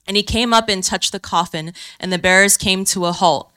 And 0.08 0.16
he 0.16 0.24
came 0.24 0.54
up 0.54 0.70
and 0.70 0.84
touched 0.84 1.12
the 1.12 1.20
coffin, 1.20 1.74
and 2.00 2.12
the 2.12 2.18
bearers 2.18 2.58
came 2.58 2.86
to 2.86 3.06
a 3.06 3.12
halt. 3.12 3.52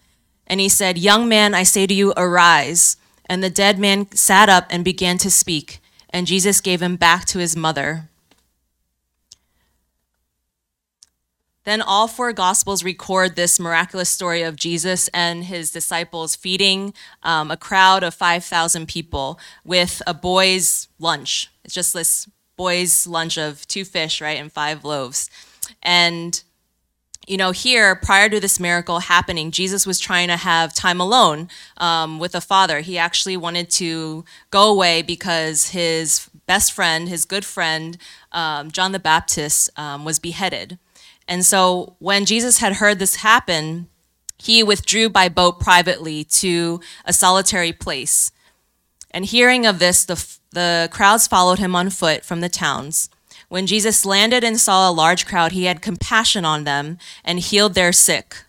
And 0.47 0.61
he 0.61 0.69
said, 0.69 0.99
Young 0.99 1.29
man, 1.29 1.55
I 1.55 1.63
say 1.63 1.87
to 1.87 1.95
you, 1.95 2.13
arise. 2.17 2.97
And 3.27 3.43
the 3.43 3.51
dead 3.51 3.79
man 3.79 4.11
sat 4.13 4.49
up 4.49 4.67
and 4.71 4.85
began 4.85 5.17
to 5.19 5.31
speak, 5.31 5.79
and 6.11 6.27
Jesus 6.27 6.61
gave 6.61 6.83
him 6.83 6.97
back 6.97 7.25
to 7.27 7.39
his 7.39 7.57
mother. 7.57 8.09
Then 11.65 11.83
all 11.83 12.09
four 12.09 12.33
gospels 12.33 12.83
record 12.83 13.37
this 13.37 13.61
miraculous 13.61 14.09
story 14.09 14.43
of 14.43 14.57
Jesus 14.57 15.09
and 15.15 15.45
his 15.45 15.71
disciples 15.71 16.35
feeding 16.35 16.95
um, 17.23 17.51
a 17.51 17.57
crowd 17.57 18.03
of 18.03 18.15
5,000 18.15 18.89
people 18.89 19.39
with 19.65 20.03
a 20.07 20.15
boy's 20.15 20.89
lunch. 20.99 21.49
It's 21.63 21.75
just 21.75 21.93
this 21.93 22.29
boy's 22.57 23.07
lunch 23.07 23.39
of 23.39 23.69
two 23.69 23.85
fish, 23.85 24.21
right, 24.21 24.41
and 24.41 24.51
five 24.51 24.85
loaves. 24.85 25.31
And 25.83 26.43
you 27.27 27.37
know, 27.37 27.53
here, 27.53 27.95
prior 27.95 28.29
to 28.29 28.41
this 28.41 28.59
miracle 28.59 28.99
happening, 28.99 29.53
Jesus 29.53 29.87
was 29.87 30.01
trying 30.01 30.27
to 30.29 30.37
have 30.37 30.75
time 30.75 31.01
alone 31.01 31.49
um, 31.77 32.19
with 32.19 32.33
the 32.33 32.41
Father. 32.41 32.81
He 32.81 32.99
actually 32.99 33.37
wanted 33.37 33.71
to 33.71 34.25
go 34.51 34.69
away 34.69 35.03
because 35.03 35.69
his 35.69 36.29
best 36.47 36.73
friend, 36.73 37.09
his 37.09 37.25
good 37.25 37.45
friend, 37.45 37.97
um, 38.33 38.73
John 38.73 38.91
the 38.91 38.99
Baptist, 38.99 39.71
um, 39.77 40.05
was 40.05 40.19
beheaded. 40.19 40.79
And 41.29 41.45
so 41.45 41.95
when 42.01 42.25
Jesus 42.25 42.59
had 42.59 42.75
heard 42.75 42.99
this 42.99 43.17
happen, 43.17 43.89
he 44.37 44.65
withdrew 44.65 45.09
by 45.09 45.29
boat 45.29 45.61
privately 45.61 46.25
to 46.25 46.81
a 47.05 47.13
solitary 47.13 47.73
place. 47.73 48.33
And 49.13 49.25
hearing 49.25 49.67
of 49.67 49.79
this, 49.79 50.05
the, 50.05 50.17
the 50.51 50.89
crowds 50.91 51.29
followed 51.29 51.61
him 51.61 51.77
on 51.77 51.91
foot 51.91 52.25
from 52.25 52.41
the 52.41 52.49
towns. 52.49 53.09
When 53.51 53.67
Jesus 53.67 54.07
landed 54.07 54.45
and 54.45 54.61
saw 54.61 54.89
a 54.89 54.93
large 54.95 55.27
crowd, 55.27 55.51
he 55.51 55.65
had 55.65 55.83
compassion 55.83 56.45
on 56.45 56.63
them 56.63 56.99
and 57.25 57.41
healed 57.41 57.75
their 57.75 57.93
sick. 57.93 58.45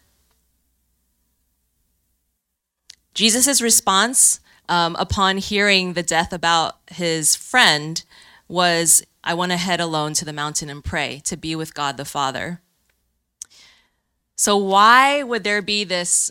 Jesus' 3.16 3.64
response 3.64 4.40
um, 4.70 4.96
upon 5.00 5.38
hearing 5.38 5.94
the 5.94 6.04
death 6.04 6.32
about 6.32 6.78
his 6.92 7.36
friend 7.36 8.04
was, 8.48 9.04
I 9.24 9.34
want 9.34 9.52
to 9.52 9.58
head 9.58 9.82
alone 9.82 10.14
to 10.14 10.24
the 10.24 10.32
mountain 10.32 10.70
and 10.70 10.84
pray 10.84 11.20
to 11.26 11.36
be 11.36 11.56
with 11.56 11.74
God 11.74 11.98
the 11.98 12.06
Father. 12.06 12.62
So 14.36 14.56
why 14.56 15.24
would 15.24 15.44
there 15.44 15.64
be 15.64 15.84
this, 15.84 16.30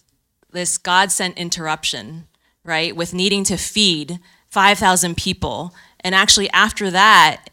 this 0.52 0.78
God 0.78 1.10
sent 1.10 1.36
interruption, 1.36 2.28
right, 2.62 2.94
with 2.94 3.12
needing 3.12 3.42
to 3.44 3.56
feed 3.56 4.20
5,000 4.48 5.16
people? 5.16 5.74
And 5.98 6.14
actually, 6.14 6.48
after 6.50 6.88
that, 6.92 7.50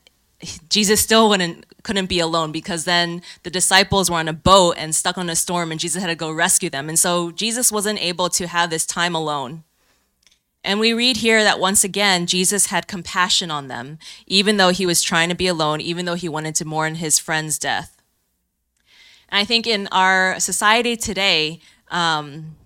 Jesus 0.70 1.02
still 1.02 1.30
wouldn't 1.30 1.66
couldn't 1.84 2.08
be 2.08 2.20
alone 2.20 2.52
because 2.52 2.84
then 2.84 3.22
the 3.44 3.50
disciples 3.50 4.12
were 4.12 4.18
on 4.18 4.28
a 4.28 4.34
boat 4.34 4.76
and 4.78 4.94
stuck 4.94 5.18
on 5.18 5.30
a 5.30 5.36
storm 5.36 5.72
and 5.72 5.80
Jesus 5.80 6.02
had 6.02 6.10
to 6.10 6.16
go 6.16 6.30
rescue 6.30 6.70
them. 6.70 6.90
And 6.90 7.00
so 7.00 7.32
Jesus 7.32 7.72
wasn't 7.72 8.02
able 8.02 8.30
to 8.30 8.48
have 8.48 8.70
this 8.70 8.86
time 8.86 9.16
alone. 9.16 9.64
And 10.64 10.82
we 10.82 10.92
read 10.92 11.18
here 11.18 11.44
that 11.44 11.62
once 11.62 11.86
again, 11.86 12.26
Jesus 12.26 12.66
had 12.66 12.88
compassion 12.88 13.50
on 13.50 13.70
them, 13.70 14.00
even 14.26 14.58
though 14.58 14.70
he 14.70 14.86
was 14.86 15.02
trying 15.02 15.30
to 15.30 15.36
be 15.36 15.48
alone, 15.48 15.80
even 15.80 16.06
though 16.06 16.16
he 16.16 16.28
wanted 16.28 16.56
to 16.56 16.66
mourn 16.66 16.96
his 16.96 17.18
friend's 17.18 17.58
death. 17.58 18.02
And 19.30 19.40
I 19.40 19.46
think 19.46 19.66
in 19.66 19.88
our 19.94 20.40
society 20.42 20.98
today, 20.98 21.62
um, 21.90 22.58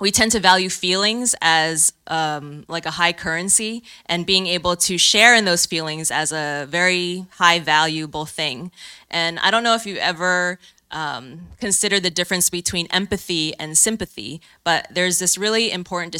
we 0.00 0.10
tend 0.10 0.32
to 0.32 0.40
value 0.40 0.70
feelings 0.70 1.34
as 1.40 1.92
um, 2.06 2.64
like 2.68 2.86
a 2.86 2.90
high 2.90 3.12
currency 3.12 3.84
and 4.06 4.26
being 4.26 4.46
able 4.46 4.74
to 4.74 4.98
share 4.98 5.34
in 5.34 5.44
those 5.44 5.66
feelings 5.66 6.10
as 6.10 6.32
a 6.32 6.66
very 6.68 7.26
high 7.32 7.60
valuable 7.60 8.24
thing. 8.24 8.72
And 9.10 9.38
I 9.38 9.50
don't 9.50 9.62
know 9.62 9.74
if 9.74 9.86
you 9.86 9.96
ever 9.96 10.58
um, 10.90 11.48
consider 11.60 12.00
the 12.00 12.10
difference 12.10 12.50
between 12.50 12.86
empathy 12.90 13.54
and 13.58 13.76
sympathy, 13.76 14.40
but 14.64 14.88
there's 14.90 15.18
this 15.18 15.36
really 15.36 15.70
important 15.70 16.12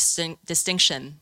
distinction. 0.45 1.19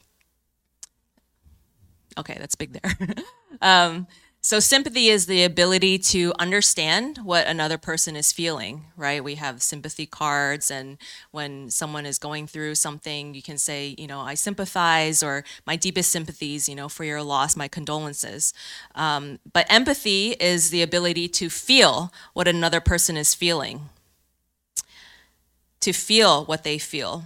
Okay, 2.19 2.37
that's 2.39 2.57
big 2.57 2.73
there. 2.73 2.99
um, 3.63 4.09
so, 4.49 4.61
sympathy 4.61 5.09
is 5.09 5.27
the 5.27 5.45
ability 5.45 5.99
to 5.99 6.33
understand 6.39 7.19
what 7.19 7.47
another 7.47 7.77
person 7.77 8.17
is 8.17 8.33
feeling, 8.33 8.87
right? 8.97 9.23
We 9.23 9.35
have 9.35 9.63
sympathy 9.63 10.07
cards, 10.07 10.71
and 10.71 10.97
when 11.33 11.69
someone 11.69 12.07
is 12.07 12.19
going 12.19 12.47
through 12.47 12.77
something, 12.77 13.35
you 13.35 13.43
can 13.43 13.59
say, 13.59 13.95
you 13.99 14.07
know, 14.07 14.21
I 14.21 14.33
sympathize, 14.33 15.23
or 15.23 15.45
my 15.67 15.77
deepest 15.77 16.11
sympathies, 16.11 16.67
you 16.67 16.75
know, 16.75 16.89
for 16.89 17.05
your 17.05 17.23
loss, 17.23 17.59
my 17.59 17.69
condolences. 17.69 18.55
Um, 18.95 19.39
but 19.53 19.67
empathy 19.69 20.31
is 20.41 20.71
the 20.71 20.81
ability 20.81 21.29
to 21.29 21.51
feel 21.51 22.11
what 22.33 22.49
another 22.49 22.81
person 22.81 23.19
is 23.19 23.35
feeling, 23.35 23.91
to 25.81 25.93
feel 25.93 26.47
what 26.47 26.65
they 26.65 26.79
feel 26.79 27.25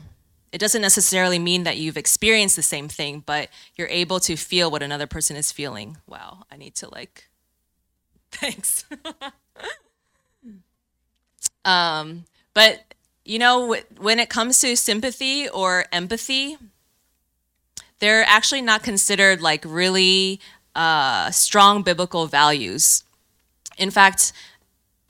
it 0.52 0.58
doesn't 0.58 0.82
necessarily 0.82 1.38
mean 1.38 1.64
that 1.64 1.78
you've 1.78 1.96
experienced 1.96 2.56
the 2.56 2.62
same 2.62 2.88
thing, 2.88 3.22
but 3.24 3.48
you're 3.74 3.88
able 3.88 4.20
to 4.20 4.36
feel 4.36 4.70
what 4.70 4.82
another 4.82 5.06
person 5.06 5.34
is 5.34 5.50
feeling. 5.50 5.96
Wow, 6.06 6.44
I 6.52 6.56
need 6.56 6.74
to 6.76 6.92
like, 6.92 7.28
thanks. 8.30 8.84
um, 11.64 12.24
but 12.52 12.94
you 13.24 13.38
know, 13.38 13.76
when 13.98 14.18
it 14.18 14.28
comes 14.28 14.60
to 14.60 14.76
sympathy 14.76 15.48
or 15.48 15.86
empathy, 15.90 16.58
they're 18.00 18.24
actually 18.26 18.62
not 18.62 18.82
considered 18.82 19.40
like 19.40 19.64
really 19.66 20.38
uh, 20.74 21.30
strong 21.30 21.82
biblical 21.82 22.26
values. 22.26 23.04
In 23.78 23.90
fact, 23.90 24.34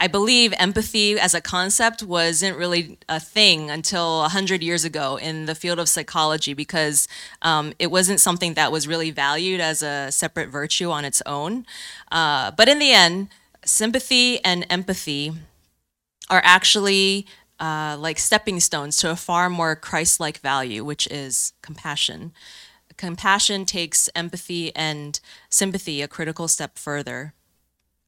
I 0.02 0.08
believe 0.08 0.52
empathy 0.58 1.16
as 1.16 1.32
a 1.32 1.40
concept 1.40 2.02
wasn't 2.02 2.56
really 2.56 2.98
a 3.08 3.20
thing 3.20 3.70
until 3.70 4.18
100 4.22 4.60
years 4.60 4.84
ago 4.84 5.14
in 5.14 5.46
the 5.46 5.54
field 5.54 5.78
of 5.78 5.88
psychology 5.88 6.54
because 6.54 7.06
um, 7.40 7.72
it 7.78 7.88
wasn't 7.88 8.18
something 8.18 8.54
that 8.54 8.72
was 8.72 8.88
really 8.88 9.12
valued 9.12 9.60
as 9.60 9.80
a 9.80 10.10
separate 10.10 10.48
virtue 10.48 10.90
on 10.90 11.04
its 11.04 11.22
own. 11.24 11.64
Uh, 12.10 12.50
but 12.50 12.68
in 12.68 12.80
the 12.80 12.90
end, 12.90 13.28
sympathy 13.64 14.44
and 14.44 14.66
empathy 14.68 15.34
are 16.28 16.42
actually 16.44 17.24
uh, 17.60 17.96
like 17.96 18.18
stepping 18.18 18.58
stones 18.58 18.96
to 18.96 19.10
a 19.12 19.14
far 19.14 19.48
more 19.48 19.76
Christ 19.76 20.18
like 20.18 20.38
value, 20.38 20.84
which 20.84 21.06
is 21.12 21.52
compassion. 21.62 22.32
Compassion 22.96 23.64
takes 23.66 24.10
empathy 24.16 24.74
and 24.74 25.20
sympathy 25.48 26.02
a 26.02 26.08
critical 26.08 26.48
step 26.48 26.76
further 26.76 27.34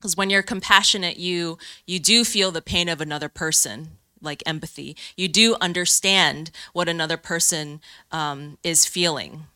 because 0.05 0.19
when 0.19 0.29
you're 0.29 0.43
compassionate 0.43 1.17
you 1.17 1.57
you 1.87 1.99
do 1.99 2.25
feel 2.25 2.51
the 2.51 2.61
pain 2.61 2.90
of 2.90 3.01
another 3.01 3.31
person 3.31 3.97
like 4.25 4.43
empathy. 4.47 4.97
You 5.17 5.29
do 5.29 5.57
understand 5.61 6.51
what 6.73 6.88
another 6.88 7.17
person 7.17 7.81
um, 8.11 8.59
is 8.62 8.87
feeling. 8.87 9.47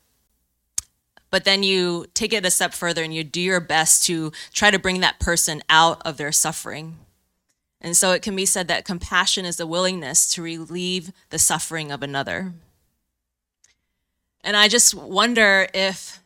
But 1.31 1.45
then 1.45 1.63
you 1.63 2.07
take 2.15 2.33
it 2.33 2.47
a 2.47 2.51
step 2.51 2.73
further 2.73 3.03
and 3.03 3.15
you 3.15 3.25
do 3.25 3.41
your 3.41 3.61
best 3.61 4.05
to 4.07 4.33
try 4.53 4.71
to 4.71 4.79
bring 4.79 5.01
that 5.01 5.21
person 5.21 5.63
out 5.69 6.01
of 6.07 6.17
their 6.17 6.33
suffering. 6.33 6.99
And 7.81 7.97
so 7.97 8.13
it 8.13 8.23
can 8.23 8.35
be 8.35 8.47
said 8.47 8.67
that 8.69 8.85
compassion 8.85 9.45
is 9.45 9.57
the 9.57 9.67
willingness 9.67 10.29
to 10.31 10.43
relieve 10.43 11.13
the 11.31 11.39
suffering 11.39 11.93
of 11.93 12.03
another. 12.03 12.53
And 14.43 14.57
i 14.57 14.69
just 14.69 14.95
wonder 14.95 15.69
if 15.75 16.21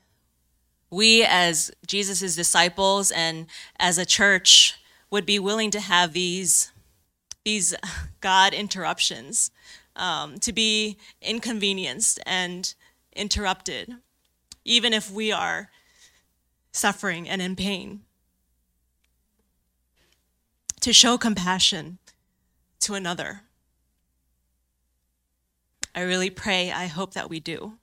we 0.93 1.25
as 1.25 1.71
Jesus' 1.87 2.37
disciples 2.37 3.11
and 3.11 3.47
as 3.81 3.97
a 3.97 4.05
church 4.05 4.77
would 5.11 5.25
be 5.25 5.39
willing 5.39 5.71
to 5.71 5.81
have 5.81 6.13
these, 6.13 6.71
these 7.45 7.75
God 8.21 8.53
interruptions, 8.53 9.51
um, 9.97 10.39
to 10.39 10.53
be 10.53 10.99
inconvenienced 11.23 12.21
and 12.27 12.75
interrupted, 13.17 13.95
even 14.67 14.93
if 14.93 15.11
we 15.11 15.33
are 15.33 15.71
suffering 16.73 17.27
and 17.27 17.41
in 17.41 17.57
pain. 17.57 18.03
To 20.83 20.93
show 20.93 21.17
compassion 21.17 21.99
to 22.81 22.95
another. 22.95 23.43
I 25.95 26.03
really 26.03 26.31
pray, 26.31 26.71
I 26.71 26.87
hope 26.87 27.15
that 27.15 27.31
we 27.31 27.41
do. 27.41 27.79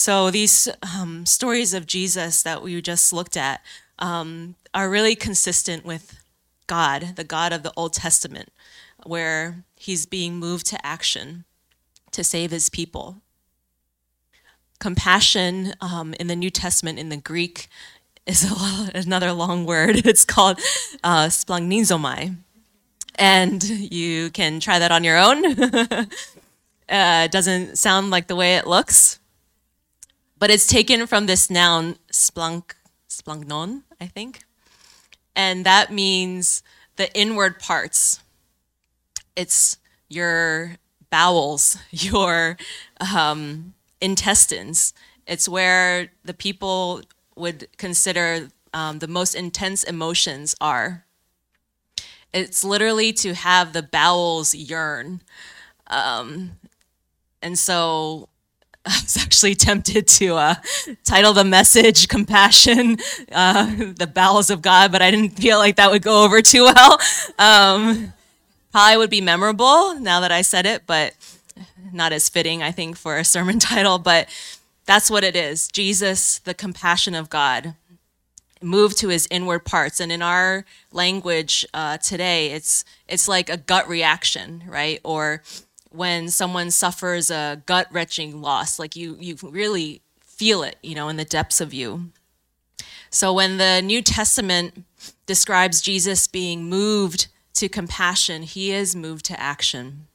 So 0.00 0.30
these 0.30 0.66
um, 0.82 1.26
stories 1.26 1.74
of 1.74 1.86
Jesus 1.86 2.42
that 2.42 2.62
we 2.62 2.80
just 2.80 3.12
looked 3.12 3.36
at 3.36 3.60
um, 3.98 4.54
are 4.72 4.88
really 4.88 5.14
consistent 5.14 5.84
with 5.84 6.24
God, 6.66 7.16
the 7.16 7.22
God 7.22 7.52
of 7.52 7.62
the 7.62 7.72
Old 7.76 7.92
Testament, 7.92 8.48
where 9.04 9.62
he's 9.76 10.06
being 10.06 10.36
moved 10.36 10.64
to 10.68 10.86
action 10.86 11.44
to 12.12 12.24
save 12.24 12.50
his 12.50 12.70
people. 12.70 13.18
Compassion 14.78 15.74
um, 15.82 16.14
in 16.14 16.28
the 16.28 16.36
New 16.36 16.48
Testament 16.48 16.98
in 16.98 17.10
the 17.10 17.18
Greek 17.18 17.68
is 18.24 18.50
another 18.94 19.32
long 19.32 19.66
word. 19.66 19.96
It's 20.06 20.24
called 20.24 20.60
uh, 21.04 21.26
splanchnizomai. 21.26 22.36
And 23.16 23.62
you 23.62 24.30
can 24.30 24.60
try 24.60 24.78
that 24.78 24.92
on 24.92 25.04
your 25.04 25.18
own. 25.18 25.44
uh, 26.88 27.26
doesn't 27.26 27.76
sound 27.76 28.08
like 28.08 28.28
the 28.28 28.36
way 28.36 28.56
it 28.56 28.66
looks, 28.66 29.19
but 30.40 30.50
it's 30.50 30.66
taken 30.66 31.06
from 31.06 31.26
this 31.26 31.50
noun 31.50 31.96
splank, 32.10 32.72
splanchnon, 33.08 33.82
I 34.00 34.06
think, 34.06 34.42
and 35.36 35.64
that 35.64 35.92
means 35.92 36.62
the 36.96 37.14
inward 37.16 37.60
parts. 37.60 38.20
It's 39.36 39.76
your 40.08 40.76
bowels, 41.10 41.76
your 41.90 42.56
um, 43.14 43.74
intestines. 44.00 44.94
It's 45.26 45.48
where 45.48 46.10
the 46.24 46.34
people 46.34 47.02
would 47.36 47.68
consider 47.76 48.48
um, 48.72 48.98
the 48.98 49.08
most 49.08 49.34
intense 49.34 49.84
emotions 49.84 50.54
are. 50.60 51.04
It's 52.32 52.64
literally 52.64 53.12
to 53.14 53.34
have 53.34 53.72
the 53.72 53.82
bowels 53.82 54.54
yearn. 54.54 55.20
Um, 55.88 56.52
and 57.42 57.58
so 57.58 58.29
I 58.86 58.98
was 59.02 59.18
actually 59.18 59.54
tempted 59.54 60.08
to 60.08 60.36
uh, 60.36 60.54
title 61.04 61.34
the 61.34 61.44
message 61.44 62.08
"Compassion, 62.08 62.96
uh, 63.30 63.74
the 63.76 64.06
Bowels 64.06 64.48
of 64.48 64.62
God," 64.62 64.90
but 64.90 65.02
I 65.02 65.10
didn't 65.10 65.36
feel 65.36 65.58
like 65.58 65.76
that 65.76 65.90
would 65.90 66.00
go 66.00 66.24
over 66.24 66.40
too 66.40 66.64
well. 66.64 66.98
Um, 67.38 68.14
probably 68.72 68.96
would 68.96 69.10
be 69.10 69.20
memorable 69.20 70.00
now 70.00 70.20
that 70.20 70.32
I 70.32 70.40
said 70.40 70.64
it, 70.64 70.84
but 70.86 71.12
not 71.92 72.12
as 72.12 72.30
fitting, 72.30 72.62
I 72.62 72.72
think, 72.72 72.96
for 72.96 73.18
a 73.18 73.24
sermon 73.24 73.58
title. 73.58 73.98
But 73.98 74.28
that's 74.86 75.10
what 75.10 75.24
it 75.24 75.36
is: 75.36 75.68
Jesus, 75.68 76.38
the 76.38 76.54
compassion 76.54 77.14
of 77.14 77.28
God, 77.28 77.74
moved 78.62 78.96
to 78.98 79.08
his 79.08 79.28
inward 79.30 79.66
parts, 79.66 80.00
and 80.00 80.10
in 80.10 80.22
our 80.22 80.64
language 80.90 81.66
uh, 81.74 81.98
today, 81.98 82.52
it's 82.52 82.86
it's 83.06 83.28
like 83.28 83.50
a 83.50 83.58
gut 83.58 83.86
reaction, 83.88 84.64
right? 84.66 85.00
Or 85.04 85.42
when 85.90 86.28
someone 86.28 86.70
suffers 86.70 87.30
a 87.30 87.62
gut 87.66 87.88
wrenching 87.90 88.40
loss, 88.40 88.78
like 88.78 88.96
you, 88.96 89.16
you 89.20 89.36
really 89.42 90.02
feel 90.22 90.62
it, 90.62 90.76
you 90.82 90.94
know, 90.94 91.08
in 91.08 91.16
the 91.16 91.24
depths 91.24 91.60
of 91.60 91.74
you. 91.74 92.10
So 93.10 93.32
when 93.32 93.56
the 93.56 93.80
New 93.82 94.02
Testament 94.02 94.84
describes 95.26 95.80
Jesus 95.80 96.28
being 96.28 96.64
moved 96.64 97.26
to 97.54 97.68
compassion, 97.68 98.42
he 98.42 98.72
is 98.72 98.94
moved 98.94 99.24
to 99.26 99.40
action. 99.40 100.06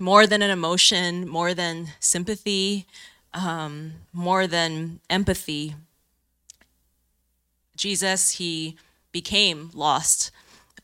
More 0.00 0.26
than 0.26 0.42
an 0.42 0.50
emotion, 0.50 1.28
more 1.28 1.54
than 1.54 1.88
sympathy, 1.98 2.86
um, 3.34 3.94
more 4.12 4.46
than 4.46 5.00
empathy. 5.10 5.74
Jesus, 7.76 8.32
he 8.32 8.76
became 9.10 9.70
lost 9.74 10.30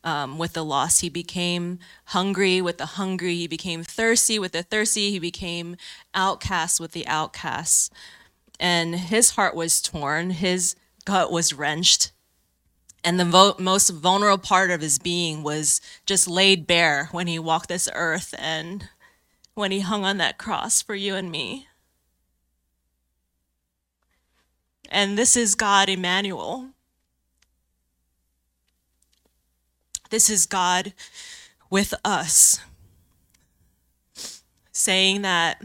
um, 0.05 0.37
with 0.37 0.53
the 0.53 0.63
lost. 0.63 1.01
He 1.01 1.09
became 1.09 1.79
hungry 2.05 2.61
with 2.61 2.77
the 2.77 2.85
hungry. 2.85 3.35
He 3.35 3.47
became 3.47 3.83
thirsty 3.83 4.39
with 4.39 4.53
the 4.53 4.63
thirsty. 4.63 5.11
He 5.11 5.19
became 5.19 5.75
outcast 6.13 6.79
with 6.79 6.91
the 6.91 7.05
outcasts. 7.07 7.89
And 8.59 8.95
his 8.95 9.31
heart 9.31 9.55
was 9.55 9.81
torn, 9.81 10.29
his 10.29 10.75
gut 11.03 11.31
was 11.31 11.51
wrenched. 11.51 12.11
And 13.03 13.19
the 13.19 13.25
vo- 13.25 13.55
most 13.59 13.89
vulnerable 13.89 14.41
part 14.41 14.71
of 14.71 14.81
his 14.81 14.97
being 14.97 15.43
was 15.43 15.81
just 16.05 16.27
laid 16.27 16.65
bare 16.65 17.09
when 17.11 17.27
he 17.27 17.37
walked 17.37 17.67
this 17.67 17.89
earth 17.93 18.33
and 18.37 18.87
when 19.53 19.71
he 19.71 19.81
hung 19.81 20.05
on 20.05 20.17
that 20.17 20.37
cross 20.37 20.81
for 20.81 20.95
you 20.95 21.15
and 21.15 21.29
me. 21.29 21.67
And 24.89 25.17
this 25.17 25.35
is 25.35 25.55
God 25.55 25.89
Emmanuel. 25.89 26.74
This 30.09 30.29
is 30.29 30.45
God 30.45 30.93
with 31.69 31.93
us, 32.03 32.59
saying 34.71 35.23
that 35.23 35.61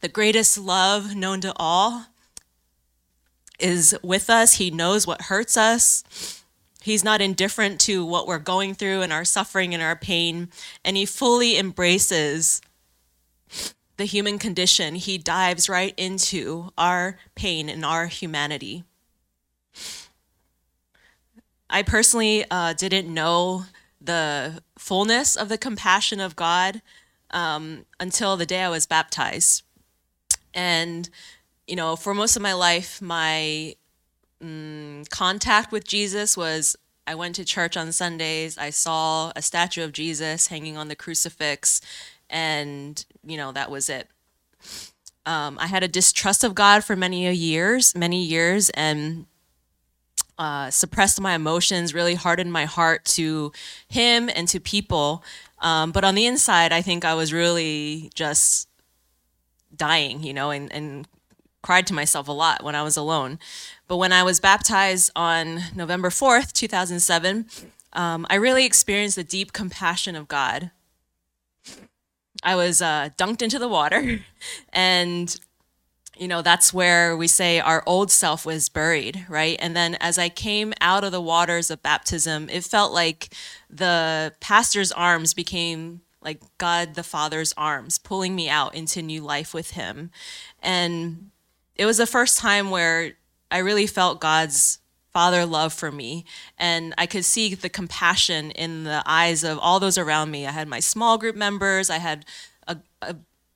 the 0.00 0.08
greatest 0.08 0.58
love 0.58 1.14
known 1.14 1.40
to 1.40 1.52
all 1.56 2.06
is 3.58 3.96
with 4.02 4.28
us. 4.30 4.54
He 4.54 4.70
knows 4.70 5.06
what 5.06 5.22
hurts 5.22 5.56
us. 5.56 6.42
He's 6.82 7.04
not 7.04 7.20
indifferent 7.20 7.80
to 7.82 8.04
what 8.04 8.26
we're 8.26 8.38
going 8.38 8.74
through 8.74 9.02
and 9.02 9.12
our 9.12 9.24
suffering 9.24 9.72
and 9.74 9.82
our 9.82 9.96
pain, 9.96 10.48
and 10.84 10.96
he 10.96 11.06
fully 11.06 11.56
embraces 11.56 12.60
the 13.96 14.04
human 14.04 14.38
condition. 14.38 14.96
He 14.96 15.18
dives 15.18 15.68
right 15.68 15.94
into 15.96 16.70
our 16.76 17.18
pain 17.36 17.68
and 17.68 17.84
our 17.84 18.06
humanity. 18.06 18.84
I 21.72 21.82
personally 21.82 22.44
uh, 22.50 22.74
didn't 22.74 23.12
know 23.12 23.64
the 23.98 24.62
fullness 24.78 25.36
of 25.36 25.48
the 25.48 25.56
compassion 25.56 26.20
of 26.20 26.36
God 26.36 26.82
um, 27.30 27.86
until 27.98 28.36
the 28.36 28.44
day 28.44 28.62
I 28.62 28.68
was 28.68 28.86
baptized. 28.86 29.62
And, 30.52 31.08
you 31.66 31.74
know, 31.74 31.96
for 31.96 32.12
most 32.12 32.36
of 32.36 32.42
my 32.42 32.52
life, 32.52 33.00
my 33.00 33.74
mm, 34.44 35.08
contact 35.08 35.72
with 35.72 35.88
Jesus 35.88 36.36
was 36.36 36.76
I 37.06 37.14
went 37.14 37.34
to 37.36 37.44
church 37.44 37.76
on 37.76 37.90
Sundays, 37.90 38.58
I 38.58 38.70
saw 38.70 39.32
a 39.34 39.42
statue 39.42 39.82
of 39.82 39.92
Jesus 39.92 40.48
hanging 40.48 40.76
on 40.76 40.88
the 40.88 40.94
crucifix, 40.94 41.80
and, 42.30 43.04
you 43.24 43.36
know, 43.36 43.50
that 43.50 43.70
was 43.70 43.88
it. 43.88 44.08
Um, 45.24 45.58
I 45.58 45.66
had 45.66 45.82
a 45.82 45.88
distrust 45.88 46.44
of 46.44 46.54
God 46.54 46.84
for 46.84 46.96
many 46.96 47.32
years, 47.34 47.96
many 47.96 48.22
years, 48.22 48.70
and 48.70 49.26
uh, 50.38 50.70
suppressed 50.70 51.20
my 51.20 51.34
emotions, 51.34 51.94
really 51.94 52.14
hardened 52.14 52.52
my 52.52 52.64
heart 52.64 53.04
to 53.04 53.52
him 53.88 54.30
and 54.34 54.48
to 54.48 54.60
people. 54.60 55.22
Um, 55.60 55.92
but 55.92 56.04
on 56.04 56.14
the 56.14 56.26
inside, 56.26 56.72
I 56.72 56.82
think 56.82 57.04
I 57.04 57.14
was 57.14 57.32
really 57.32 58.10
just 58.14 58.68
dying, 59.74 60.22
you 60.22 60.34
know, 60.34 60.50
and, 60.50 60.72
and 60.72 61.06
cried 61.62 61.86
to 61.86 61.94
myself 61.94 62.28
a 62.28 62.32
lot 62.32 62.62
when 62.62 62.74
I 62.74 62.82
was 62.82 62.96
alone. 62.96 63.38
But 63.86 63.96
when 63.98 64.12
I 64.12 64.22
was 64.22 64.40
baptized 64.40 65.10
on 65.14 65.60
November 65.74 66.08
4th, 66.08 66.52
2007, 66.52 67.46
um, 67.92 68.26
I 68.28 68.34
really 68.34 68.64
experienced 68.64 69.16
the 69.16 69.24
deep 69.24 69.52
compassion 69.52 70.16
of 70.16 70.28
God. 70.28 70.70
I 72.42 72.56
was 72.56 72.82
uh, 72.82 73.10
dunked 73.16 73.42
into 73.42 73.58
the 73.58 73.68
water 73.68 74.20
and 74.72 75.36
you 76.16 76.28
know, 76.28 76.42
that's 76.42 76.74
where 76.74 77.16
we 77.16 77.26
say 77.26 77.58
our 77.58 77.82
old 77.86 78.10
self 78.10 78.44
was 78.44 78.68
buried, 78.68 79.26
right? 79.28 79.56
And 79.60 79.74
then 79.74 79.96
as 80.00 80.18
I 80.18 80.28
came 80.28 80.74
out 80.80 81.04
of 81.04 81.12
the 81.12 81.20
waters 81.20 81.70
of 81.70 81.82
baptism, 81.82 82.48
it 82.50 82.64
felt 82.64 82.92
like 82.92 83.34
the 83.70 84.34
pastor's 84.40 84.92
arms 84.92 85.32
became 85.34 86.02
like 86.20 86.40
God 86.58 86.94
the 86.94 87.02
Father's 87.02 87.52
arms, 87.56 87.98
pulling 87.98 88.36
me 88.36 88.48
out 88.48 88.74
into 88.74 89.02
new 89.02 89.22
life 89.22 89.54
with 89.54 89.72
Him. 89.72 90.10
And 90.62 91.30
it 91.74 91.86
was 91.86 91.96
the 91.96 92.06
first 92.06 92.38
time 92.38 92.70
where 92.70 93.12
I 93.50 93.58
really 93.58 93.86
felt 93.86 94.20
God's 94.20 94.78
father 95.12 95.44
love 95.44 95.74
for 95.74 95.92
me 95.92 96.24
and 96.56 96.94
i 96.96 97.04
could 97.04 97.22
see 97.22 97.54
the 97.54 97.68
compassion 97.68 98.50
in 98.52 98.84
the 98.84 99.02
eyes 99.04 99.44
of 99.44 99.58
all 99.58 99.78
those 99.78 99.98
around 99.98 100.30
me 100.30 100.46
i 100.46 100.50
had 100.50 100.66
my 100.66 100.80
small 100.80 101.18
group 101.18 101.36
members 101.36 101.90
i 101.90 101.98
had 101.98 102.24
a, 102.66 102.78
a 103.02 103.14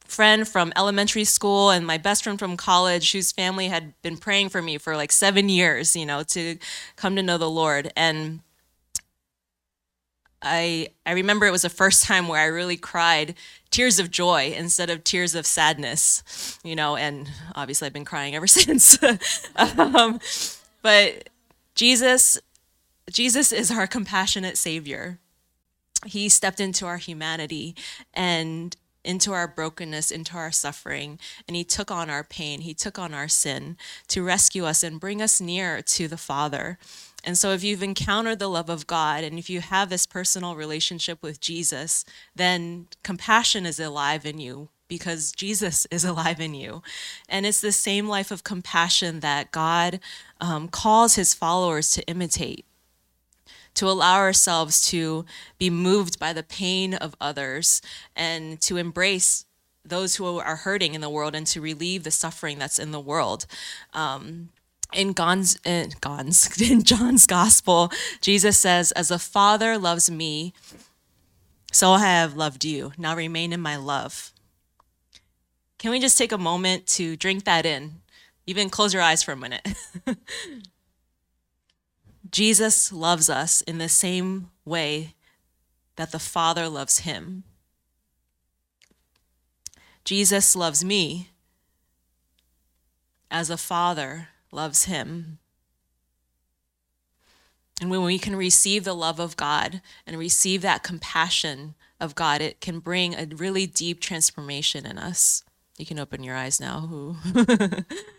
friend 0.08 0.46
from 0.46 0.72
elementary 0.76 1.24
school 1.24 1.70
and 1.70 1.86
my 1.86 1.98
best 1.98 2.24
friend 2.24 2.38
from 2.38 2.56
college 2.56 3.12
whose 3.12 3.32
family 3.32 3.68
had 3.68 3.94
been 4.02 4.16
praying 4.16 4.48
for 4.48 4.62
me 4.62 4.78
for 4.78 4.96
like 4.96 5.12
seven 5.12 5.48
years, 5.48 5.96
you 5.96 6.06
know, 6.06 6.22
to 6.24 6.58
come 6.96 7.16
to 7.16 7.22
know 7.22 7.38
the 7.38 7.50
Lord. 7.50 7.92
And 7.96 8.40
I 10.42 10.88
I 11.04 11.12
remember 11.12 11.46
it 11.46 11.50
was 11.52 11.62
the 11.62 11.68
first 11.68 12.04
time 12.06 12.28
where 12.28 12.40
I 12.40 12.46
really 12.46 12.76
cried 12.76 13.34
tears 13.70 13.98
of 13.98 14.10
joy 14.10 14.54
instead 14.56 14.90
of 14.90 15.04
tears 15.04 15.34
of 15.34 15.46
sadness, 15.46 16.58
you 16.64 16.76
know, 16.76 16.96
and 16.96 17.28
obviously 17.54 17.86
I've 17.86 17.92
been 17.92 18.04
crying 18.04 18.34
ever 18.34 18.46
since. 18.46 18.98
um, 19.56 20.20
but 20.82 21.28
Jesus 21.74 22.38
Jesus 23.10 23.52
is 23.52 23.70
our 23.70 23.86
compassionate 23.86 24.58
savior. 24.58 25.18
He 26.04 26.28
stepped 26.28 26.60
into 26.60 26.86
our 26.86 26.98
humanity 26.98 27.74
and 28.14 28.76
into 29.06 29.32
our 29.32 29.48
brokenness, 29.48 30.10
into 30.10 30.36
our 30.36 30.52
suffering, 30.52 31.18
and 31.46 31.56
He 31.56 31.64
took 31.64 31.90
on 31.90 32.10
our 32.10 32.24
pain. 32.24 32.60
He 32.60 32.74
took 32.74 32.98
on 32.98 33.14
our 33.14 33.28
sin 33.28 33.76
to 34.08 34.22
rescue 34.22 34.64
us 34.64 34.82
and 34.82 35.00
bring 35.00 35.22
us 35.22 35.40
near 35.40 35.80
to 35.82 36.08
the 36.08 36.16
Father. 36.16 36.78
And 37.24 37.38
so, 37.38 37.50
if 37.50 37.64
you've 37.64 37.82
encountered 37.82 38.38
the 38.38 38.48
love 38.48 38.68
of 38.68 38.86
God 38.86 39.24
and 39.24 39.38
if 39.38 39.48
you 39.48 39.60
have 39.60 39.88
this 39.88 40.06
personal 40.06 40.54
relationship 40.54 41.22
with 41.22 41.40
Jesus, 41.40 42.04
then 42.34 42.88
compassion 43.02 43.66
is 43.66 43.80
alive 43.80 44.26
in 44.26 44.38
you 44.38 44.68
because 44.88 45.32
Jesus 45.32 45.86
is 45.90 46.04
alive 46.12 46.40
in 46.40 46.54
you. 46.54 46.82
And 47.28 47.46
it's 47.46 47.60
the 47.60 47.72
same 47.72 48.08
life 48.08 48.30
of 48.30 48.44
compassion 48.44 49.20
that 49.20 49.52
God 49.52 50.00
um, 50.40 50.68
calls 50.68 51.14
his 51.14 51.34
followers 51.34 51.90
to 51.92 52.06
imitate 52.06 52.64
to 53.76 53.88
allow 53.88 54.16
ourselves 54.16 54.82
to 54.90 55.24
be 55.58 55.70
moved 55.70 56.18
by 56.18 56.32
the 56.32 56.42
pain 56.42 56.94
of 56.94 57.14
others 57.20 57.80
and 58.14 58.60
to 58.62 58.76
embrace 58.76 59.44
those 59.84 60.16
who 60.16 60.38
are 60.38 60.56
hurting 60.56 60.94
in 60.94 61.00
the 61.00 61.10
world 61.10 61.34
and 61.34 61.46
to 61.46 61.60
relieve 61.60 62.02
the 62.02 62.10
suffering 62.10 62.58
that's 62.58 62.78
in 62.78 62.90
the 62.90 63.00
world. 63.00 63.46
Um, 63.94 64.48
in 64.92 65.14
John's, 65.14 65.58
in, 65.64 65.92
John's, 66.02 66.60
in 66.70 66.82
John's 66.82 67.26
gospel, 67.26 67.90
Jesus 68.20 68.58
says, 68.58 68.92
As 68.92 69.08
the 69.08 69.18
Father 69.18 69.78
loves 69.78 70.10
me, 70.10 70.52
so 71.72 71.92
I 71.92 72.00
have 72.00 72.36
loved 72.36 72.64
you. 72.64 72.92
Now 72.96 73.14
remain 73.14 73.52
in 73.52 73.60
my 73.60 73.76
love. 73.76 74.32
Can 75.78 75.90
we 75.90 76.00
just 76.00 76.16
take 76.16 76.32
a 76.32 76.38
moment 76.38 76.86
to 76.88 77.16
drink 77.16 77.44
that 77.44 77.66
in? 77.66 78.00
Even 78.46 78.70
close 78.70 78.94
your 78.94 79.02
eyes 79.02 79.22
for 79.22 79.32
a 79.32 79.36
minute. 79.36 79.66
Jesus 82.30 82.92
loves 82.92 83.30
us 83.30 83.60
in 83.62 83.78
the 83.78 83.88
same 83.88 84.50
way 84.64 85.14
that 85.96 86.12
the 86.12 86.18
Father 86.18 86.68
loves 86.68 86.98
him. 87.00 87.44
Jesus 90.04 90.54
loves 90.54 90.84
me 90.84 91.30
as 93.28 93.50
a 93.50 93.56
father 93.56 94.28
loves 94.52 94.84
him. 94.84 95.38
And 97.80 97.90
when 97.90 98.04
we 98.04 98.18
can 98.18 98.36
receive 98.36 98.84
the 98.84 98.94
love 98.94 99.18
of 99.18 99.36
God 99.36 99.82
and 100.06 100.16
receive 100.16 100.62
that 100.62 100.84
compassion 100.84 101.74
of 102.00 102.14
God, 102.14 102.40
it 102.40 102.60
can 102.60 102.78
bring 102.78 103.14
a 103.14 103.26
really 103.34 103.66
deep 103.66 104.00
transformation 104.00 104.86
in 104.86 104.96
us. 104.96 105.42
You 105.76 105.84
can 105.84 105.98
open 105.98 106.22
your 106.22 106.36
eyes 106.36 106.60
now. 106.60 107.16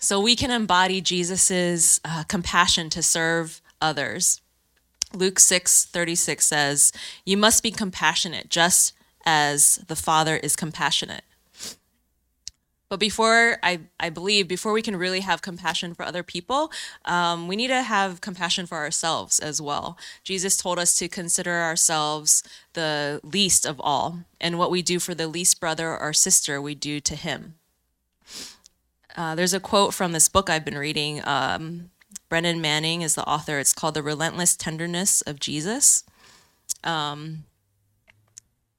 So 0.00 0.20
we 0.20 0.36
can 0.36 0.50
embody 0.50 1.00
Jesus's 1.00 2.00
uh, 2.04 2.24
compassion 2.24 2.88
to 2.90 3.02
serve 3.02 3.60
others. 3.80 4.40
Luke 5.12 5.40
6 5.40 5.86
36 5.86 6.46
says, 6.46 6.92
You 7.24 7.36
must 7.36 7.62
be 7.62 7.70
compassionate 7.70 8.48
just 8.48 8.94
as 9.24 9.76
the 9.88 9.96
Father 9.96 10.36
is 10.36 10.54
compassionate. 10.54 11.24
But 12.88 13.00
before 13.00 13.58
I, 13.62 13.80
I 14.00 14.08
believe, 14.08 14.48
before 14.48 14.72
we 14.72 14.80
can 14.80 14.96
really 14.96 15.20
have 15.20 15.42
compassion 15.42 15.92
for 15.92 16.04
other 16.04 16.22
people, 16.22 16.72
um, 17.04 17.46
we 17.46 17.54
need 17.54 17.68
to 17.68 17.82
have 17.82 18.22
compassion 18.22 18.64
for 18.64 18.78
ourselves 18.78 19.38
as 19.38 19.60
well. 19.60 19.98
Jesus 20.24 20.56
told 20.56 20.78
us 20.78 20.96
to 20.98 21.08
consider 21.08 21.52
ourselves 21.52 22.42
the 22.72 23.20
least 23.22 23.66
of 23.66 23.78
all, 23.80 24.20
and 24.40 24.58
what 24.58 24.70
we 24.70 24.80
do 24.80 24.98
for 24.98 25.14
the 25.14 25.28
least 25.28 25.60
brother 25.60 25.98
or 25.98 26.14
sister, 26.14 26.62
we 26.62 26.74
do 26.74 26.98
to 27.00 27.14
him. 27.14 27.56
Uh, 29.18 29.34
there's 29.34 29.52
a 29.52 29.58
quote 29.58 29.92
from 29.92 30.12
this 30.12 30.28
book 30.28 30.48
I've 30.48 30.64
been 30.64 30.78
reading. 30.78 31.20
Um, 31.26 31.90
Brennan 32.28 32.60
Manning 32.60 33.02
is 33.02 33.16
the 33.16 33.24
author. 33.24 33.58
It's 33.58 33.72
called 33.72 33.94
The 33.94 34.02
Relentless 34.02 34.54
Tenderness 34.54 35.22
of 35.22 35.40
Jesus. 35.40 36.04
Um, 36.84 37.42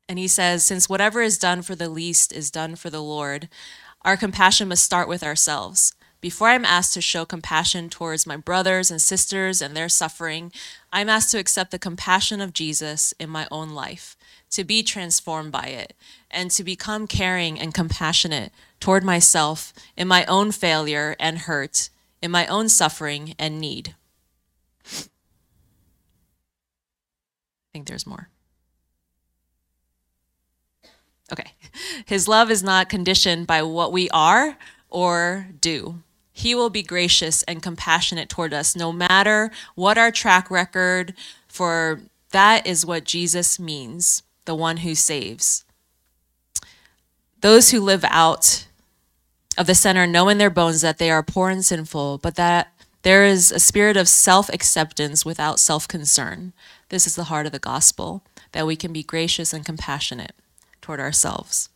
and 0.08 0.18
he 0.18 0.30
says, 0.30 0.64
Since 0.64 0.88
whatever 0.88 1.22
is 1.22 1.38
done 1.38 1.62
for 1.62 1.76
the 1.76 1.90
least 1.90 2.32
is 2.32 2.52
done 2.52 2.78
for 2.78 2.90
the 2.90 3.04
Lord, 3.04 3.50
our 4.04 4.16
compassion 4.16 4.70
must 4.70 4.86
start 4.86 5.10
with 5.10 5.24
ourselves. 5.24 5.94
Before 6.22 6.48
I'm 6.48 6.64
asked 6.64 6.94
to 6.94 7.02
show 7.02 7.26
compassion 7.26 7.90
towards 7.90 8.26
my 8.26 8.38
brothers 8.38 8.90
and 8.90 9.02
sisters 9.02 9.62
and 9.62 9.76
their 9.76 9.90
suffering, 9.90 10.54
I'm 10.94 11.10
asked 11.10 11.32
to 11.32 11.38
accept 11.38 11.72
the 11.72 11.80
compassion 11.80 12.40
of 12.40 12.54
Jesus 12.54 13.14
in 13.20 13.30
my 13.30 13.46
own 13.52 13.72
life, 13.72 14.16
to 14.52 14.64
be 14.64 14.84
transformed 14.84 15.52
by 15.52 15.66
it, 15.66 15.94
and 16.32 16.50
to 16.52 16.64
become 16.64 17.08
caring 17.08 17.60
and 17.60 17.74
compassionate 17.74 18.54
toward 18.80 19.04
myself 19.04 19.74
in 19.98 20.08
my 20.08 20.26
own 20.26 20.52
failure 20.52 21.16
and 21.20 21.40
hurt, 21.40 21.90
in 22.22 22.32
my 22.32 22.46
own 22.48 22.70
suffering 22.70 23.36
and 23.38 23.60
need. 23.60 23.96
I 24.86 25.08
think 27.74 27.88
there's 27.88 28.08
more. 28.08 28.30
Okay. 31.32 31.54
His 32.06 32.28
love 32.28 32.50
is 32.50 32.64
not 32.64 32.90
conditioned 32.90 33.46
by 33.46 33.62
what 33.62 33.92
we 33.92 34.10
are 34.10 34.58
or 34.90 35.48
do. 35.62 36.02
He 36.32 36.56
will 36.56 36.70
be 36.70 36.82
gracious 36.82 37.44
and 37.44 37.62
compassionate 37.62 38.30
toward 38.30 38.54
us 38.54 38.76
no 38.76 38.92
matter 38.92 39.52
what 39.76 39.98
our 39.98 40.10
track 40.10 40.50
record, 40.50 41.14
for 41.48 42.02
that 42.32 42.66
is 42.66 42.86
what 42.86 43.04
Jesus 43.04 43.60
means 43.60 44.24
the 44.46 44.56
one 44.56 44.78
who 44.78 44.96
saves. 44.96 45.66
Those 47.42 47.72
who 47.72 47.80
live 47.80 48.04
out 48.06 48.66
of 49.60 49.68
the 49.68 49.76
center 49.76 50.08
know 50.08 50.30
in 50.30 50.38
their 50.38 50.50
bones 50.50 50.80
that 50.80 51.00
they 51.00 51.12
are 51.12 51.22
poor 51.22 51.50
and 51.50 51.66
sinful, 51.66 52.18
but 52.20 52.36
that 52.36 52.72
there 53.02 53.26
is 53.26 53.52
a 53.52 53.60
spirit 53.60 53.98
of 53.98 54.08
self 54.08 54.48
acceptance 54.50 55.26
without 55.26 55.60
self 55.60 55.86
concern. 55.86 56.54
This 56.88 57.06
is 57.06 57.16
the 57.16 57.26
heart 57.26 57.46
of 57.46 57.52
the 57.52 57.60
gospel, 57.60 58.24
that 58.54 58.66
we 58.66 58.78
can 58.78 58.94
be 58.94 59.04
gracious 59.04 59.52
and 59.52 59.66
compassionate 59.66 60.34
toward 60.82 61.02
ourselves. 61.02 61.68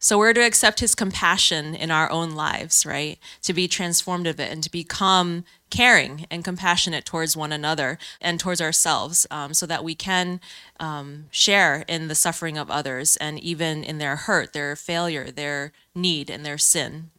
So 0.00 0.16
we're 0.16 0.32
to 0.32 0.40
accept 0.40 0.78
his 0.78 0.94
compassion 0.94 1.74
in 1.74 1.90
our 1.90 2.08
own 2.10 2.32
lives, 2.32 2.86
right? 2.86 3.18
To 3.42 3.52
be 3.52 3.66
transformed 3.66 4.28
of 4.28 4.38
it 4.38 4.52
and 4.52 4.62
to 4.62 4.70
become 4.70 5.44
caring 5.70 6.24
and 6.30 6.44
compassionate 6.44 7.04
towards 7.04 7.36
one 7.36 7.52
another 7.52 7.98
and 8.20 8.38
towards 8.38 8.60
ourselves 8.60 9.26
um, 9.30 9.52
so 9.54 9.66
that 9.66 9.82
we 9.82 9.96
can 9.96 10.40
um, 10.78 11.26
share 11.32 11.84
in 11.88 12.06
the 12.06 12.14
suffering 12.14 12.56
of 12.56 12.70
others 12.70 13.16
and 13.16 13.40
even 13.40 13.82
in 13.82 13.98
their 13.98 14.14
hurt, 14.14 14.52
their 14.52 14.76
failure, 14.76 15.32
their 15.32 15.72
need, 15.96 16.30
and 16.30 16.46
their 16.46 16.58
sin. 16.58 17.10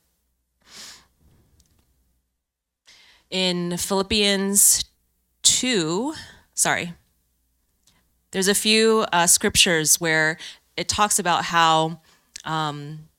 In 3.30 3.76
Philippians 3.78 4.86
2, 5.44 6.14
sorry, 6.54 6.94
there's 8.32 8.48
a 8.48 8.56
few 8.56 9.06
uh, 9.12 9.28
scriptures 9.28 10.00
where 10.00 10.38
it 10.78 10.88
talks 10.88 11.20
about 11.20 11.46
how 11.46 12.00
um, 12.46 13.10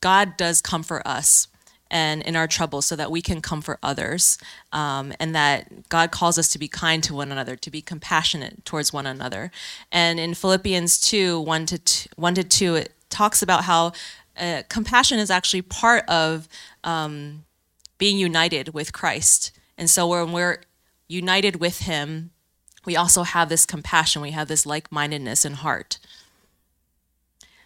God 0.00 0.36
does 0.36 0.60
comfort 0.60 1.02
us 1.04 1.48
and 1.90 2.22
in 2.22 2.36
our 2.36 2.46
trouble 2.46 2.82
so 2.82 2.94
that 2.96 3.10
we 3.10 3.20
can 3.20 3.42
comfort 3.42 3.78
others 3.82 4.38
um, 4.72 5.12
and 5.18 5.34
that 5.34 5.88
god 5.88 6.10
calls 6.10 6.38
us 6.38 6.48
to 6.48 6.58
be 6.58 6.68
kind 6.68 7.02
to 7.02 7.14
one 7.14 7.32
another 7.32 7.56
to 7.56 7.70
be 7.70 7.82
compassionate 7.82 8.64
towards 8.64 8.92
one 8.92 9.06
another. 9.06 9.50
And 9.90 10.20
in 10.20 10.34
philippians 10.34 11.00
2 11.00 11.40
1 11.40 11.66
to 11.66 11.78
2, 11.78 12.08
1 12.16 12.34
to 12.36 12.44
2 12.44 12.74
it 12.76 12.94
talks 13.08 13.42
about 13.42 13.64
how 13.64 13.92
uh, 14.38 14.62
compassion 14.68 15.18
is 15.18 15.30
actually 15.30 15.62
part 15.62 16.08
of 16.08 16.48
um, 16.84 17.44
being 17.98 18.16
united 18.16 18.72
with 18.72 18.92
christ. 18.92 19.52
And 19.76 19.90
so 19.90 20.06
when 20.06 20.32
we're 20.32 20.62
united 21.08 21.56
with 21.56 21.80
him 21.80 22.30
we 22.86 22.96
also 22.96 23.24
have 23.24 23.48
this 23.48 23.66
compassion 23.66 24.22
we 24.22 24.30
have 24.30 24.48
this 24.48 24.64
like-mindedness 24.64 25.44
in 25.44 25.54
heart 25.54 25.98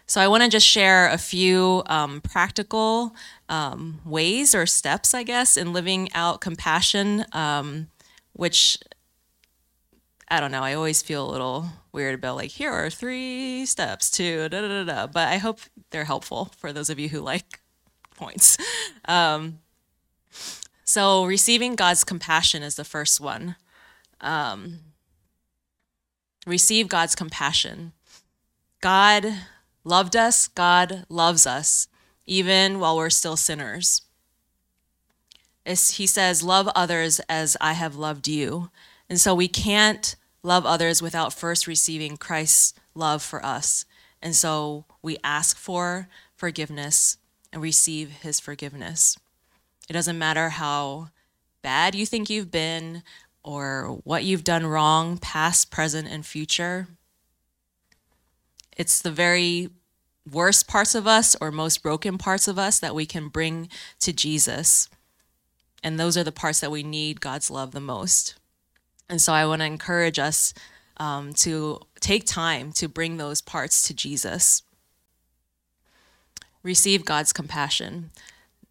so 0.07 0.21
I 0.21 0.27
want 0.27 0.43
to 0.43 0.49
just 0.49 0.67
share 0.67 1.09
a 1.09 1.17
few 1.17 1.83
um, 1.87 2.21
practical 2.21 3.15
um, 3.49 4.01
ways 4.05 4.53
or 4.53 4.65
steps, 4.65 5.13
I 5.13 5.23
guess, 5.23 5.57
in 5.57 5.73
living 5.73 6.09
out 6.13 6.41
compassion, 6.41 7.25
um, 7.31 7.87
which 8.33 8.77
I 10.27 10.39
don't 10.39 10.51
know. 10.51 10.61
I 10.61 10.73
always 10.73 11.01
feel 11.01 11.27
a 11.27 11.31
little 11.31 11.67
weird 11.91 12.15
about 12.15 12.35
like 12.35 12.51
here 12.51 12.71
are 12.71 12.89
three 12.89 13.65
steps 13.65 14.11
to 14.11 14.47
da 14.49 14.61
da 14.61 14.67
da 14.67 14.83
da. 14.83 15.07
But 15.07 15.27
I 15.29 15.37
hope 15.37 15.59
they're 15.89 16.05
helpful 16.05 16.51
for 16.57 16.71
those 16.71 16.89
of 16.89 16.99
you 16.99 17.09
who 17.09 17.21
like 17.21 17.61
points. 18.15 18.57
Um, 19.07 19.59
so 20.83 21.25
receiving 21.25 21.75
God's 21.75 22.03
compassion 22.03 22.63
is 22.63 22.75
the 22.75 22.83
first 22.83 23.19
one. 23.19 23.55
Um, 24.21 24.79
receive 26.45 26.87
God's 26.87 27.15
compassion. 27.15 27.93
God 28.81 29.25
loved 29.85 30.15
us, 30.15 30.49
God 30.49 31.05
loves 31.07 31.47
us, 31.47 31.87
even 32.25 32.79
while 32.79 32.97
we're 32.97 33.09
still 33.09 33.37
sinners. 33.37 34.01
He 35.65 36.05
says, 36.05 36.43
Love 36.43 36.67
others 36.75 37.21
as 37.29 37.55
I 37.61 37.73
have 37.73 37.95
loved 37.95 38.27
you. 38.27 38.69
And 39.09 39.19
so 39.19 39.33
we 39.33 39.47
can't 39.47 40.15
love 40.43 40.65
others 40.65 41.01
without 41.01 41.33
first 41.33 41.67
receiving 41.67 42.17
Christ's 42.17 42.73
love 42.93 43.23
for 43.23 43.43
us. 43.45 43.85
And 44.21 44.35
so 44.35 44.85
we 45.01 45.17
ask 45.23 45.57
for 45.57 46.07
forgiveness 46.35 47.17
and 47.53 47.61
receive 47.61 48.09
his 48.09 48.39
forgiveness. 48.39 49.17
It 49.89 49.93
doesn't 49.93 50.17
matter 50.17 50.49
how 50.49 51.09
bad 51.61 51.95
you 51.95 52.05
think 52.05 52.29
you've 52.29 52.51
been 52.51 53.03
or 53.43 53.99
what 54.03 54.23
you've 54.23 54.43
done 54.43 54.65
wrong, 54.65 55.17
past, 55.17 55.69
present, 55.71 56.07
and 56.07 56.25
future. 56.25 56.87
It's 58.75 59.01
the 59.01 59.11
very 59.11 59.69
worst 60.29 60.67
parts 60.67 60.95
of 60.95 61.07
us 61.07 61.35
or 61.39 61.51
most 61.51 61.83
broken 61.83 62.17
parts 62.17 62.47
of 62.47 62.57
us 62.57 62.79
that 62.79 62.95
we 62.95 63.05
can 63.05 63.27
bring 63.27 63.69
to 63.99 64.11
Jesus. 64.11 64.89
And 65.83 65.99
those 65.99 66.17
are 66.17 66.23
the 66.23 66.31
parts 66.31 66.59
that 66.61 66.71
we 66.71 66.83
need 66.83 67.21
God's 67.21 67.51
love 67.51 67.71
the 67.71 67.79
most. 67.79 68.35
And 69.09 69.21
so 69.21 69.33
I 69.33 69.45
want 69.45 69.61
to 69.61 69.65
encourage 69.65 70.17
us 70.17 70.53
um, 70.97 71.33
to 71.35 71.79
take 71.99 72.25
time 72.25 72.71
to 72.73 72.87
bring 72.87 73.17
those 73.17 73.41
parts 73.41 73.83
to 73.83 73.93
Jesus. 73.93 74.63
Receive 76.63 77.05
God's 77.05 77.31
compassion. 77.31 78.11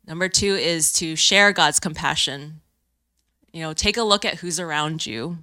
Number 0.07 0.29
two 0.29 0.55
is 0.57 0.93
to 0.95 1.15
share 1.15 1.53
God's 1.53 1.79
compassion. 1.79 2.61
You 3.53 3.63
know, 3.63 3.73
take 3.73 3.97
a 3.97 4.03
look 4.03 4.25
at 4.25 4.37
who's 4.37 4.59
around 4.59 5.07
you. 5.07 5.39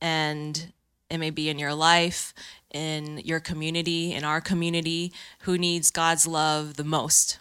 And 0.00 0.72
it 1.10 1.18
may 1.18 1.30
be 1.30 1.48
in 1.48 1.58
your 1.58 1.74
life, 1.74 2.32
in 2.70 3.18
your 3.18 3.40
community, 3.40 4.12
in 4.14 4.24
our 4.24 4.40
community, 4.40 5.12
who 5.40 5.58
needs 5.58 5.90
God's 5.90 6.26
love 6.26 6.76
the 6.76 6.84
most, 6.84 7.40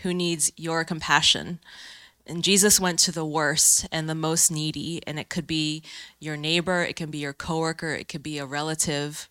who 0.00 0.14
needs 0.14 0.50
your 0.56 0.84
compassion. 0.84 1.60
And 2.26 2.42
Jesus 2.42 2.80
went 2.80 2.98
to 3.00 3.12
the 3.12 3.24
worst 3.24 3.86
and 3.92 4.08
the 4.08 4.14
most 4.14 4.50
needy, 4.50 5.02
and 5.06 5.18
it 5.18 5.28
could 5.28 5.46
be 5.46 5.82
your 6.18 6.36
neighbor, 6.36 6.82
it 6.82 6.96
can 6.96 7.10
be 7.10 7.18
your 7.18 7.32
coworker, 7.32 7.92
it 7.92 8.08
could 8.08 8.22
be 8.22 8.38
a 8.38 8.46
relative, 8.46 9.28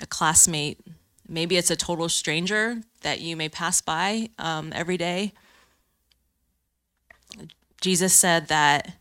a 0.00 0.06
classmate. 0.06 0.80
Maybe 1.28 1.56
it's 1.56 1.70
a 1.70 1.76
total 1.76 2.08
stranger 2.08 2.82
that 3.02 3.20
you 3.20 3.36
may 3.36 3.48
pass 3.48 3.80
by 3.80 4.30
um, 4.38 4.72
every 4.74 4.96
day. 4.96 5.32
Jesus 7.80 8.12
said 8.12 8.48
that 8.48 8.94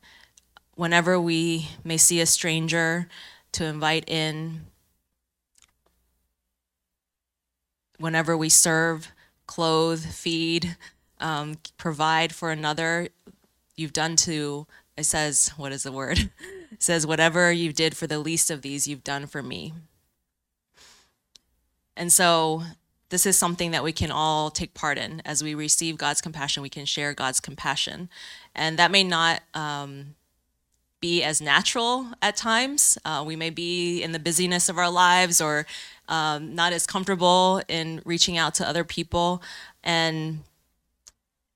whenever 0.80 1.20
we 1.20 1.68
may 1.84 1.98
see 1.98 2.22
a 2.22 2.26
stranger, 2.26 3.10
to 3.52 3.66
invite 3.66 4.08
in. 4.08 4.62
Whenever 7.98 8.38
we 8.38 8.48
serve, 8.48 9.12
clothe, 9.46 10.06
feed, 10.06 10.78
um, 11.20 11.58
provide 11.78 12.34
for 12.34 12.52
another, 12.52 13.10
you've 13.76 13.92
done 13.92 14.16
to, 14.16 14.68
it 14.96 15.04
says, 15.04 15.50
what 15.58 15.74
is 15.74 15.84
the 15.84 15.92
word? 15.92 16.32
It 16.72 16.84
says, 16.84 17.06
whatever 17.06 17.52
you 17.52 17.74
did 17.74 17.98
for 17.98 18.08
the 18.08 18.20
least 18.20 18.50
of 18.50 18.62
these, 18.62 18.88
you've 18.88 19.04
done 19.04 19.26
for 19.26 19.42
me. 19.42 19.74
And 21.98 22.10
so 22.14 22.62
this 23.10 23.26
is 23.26 23.38
something 23.38 23.72
that 23.72 23.84
we 23.84 23.92
can 23.92 24.12
all 24.12 24.50
take 24.52 24.76
part 24.76 24.98
in 24.98 25.22
as 25.26 25.44
we 25.44 25.56
receive 25.56 25.98
God's 25.98 26.22
compassion. 26.22 26.64
We 26.64 26.70
can 26.70 26.86
share 26.86 27.14
God's 27.14 27.42
compassion, 27.42 28.08
and 28.56 28.78
that 28.78 28.92
may 28.92 29.04
not 29.04 29.42
um, 29.56 30.14
be 31.02 31.24
as 31.24 31.42
natural 31.42 32.08
at 32.22 32.36
times. 32.36 32.98
Uh, 33.06 33.24
we 33.26 33.36
may 33.36 33.50
be 33.50 34.02
in 34.02 34.12
the 34.12 34.20
busyness 34.20 34.70
of 34.70 34.78
our 34.78 34.90
lives 34.90 35.40
or 35.42 35.66
um, 36.08 36.56
not 36.56 36.74
as 36.74 36.86
comfortable 36.86 37.62
in 37.68 38.02
reaching 38.06 38.38
out 38.38 38.56
to 38.56 38.68
other 38.68 38.84
people. 38.84 39.42
And 39.84 40.40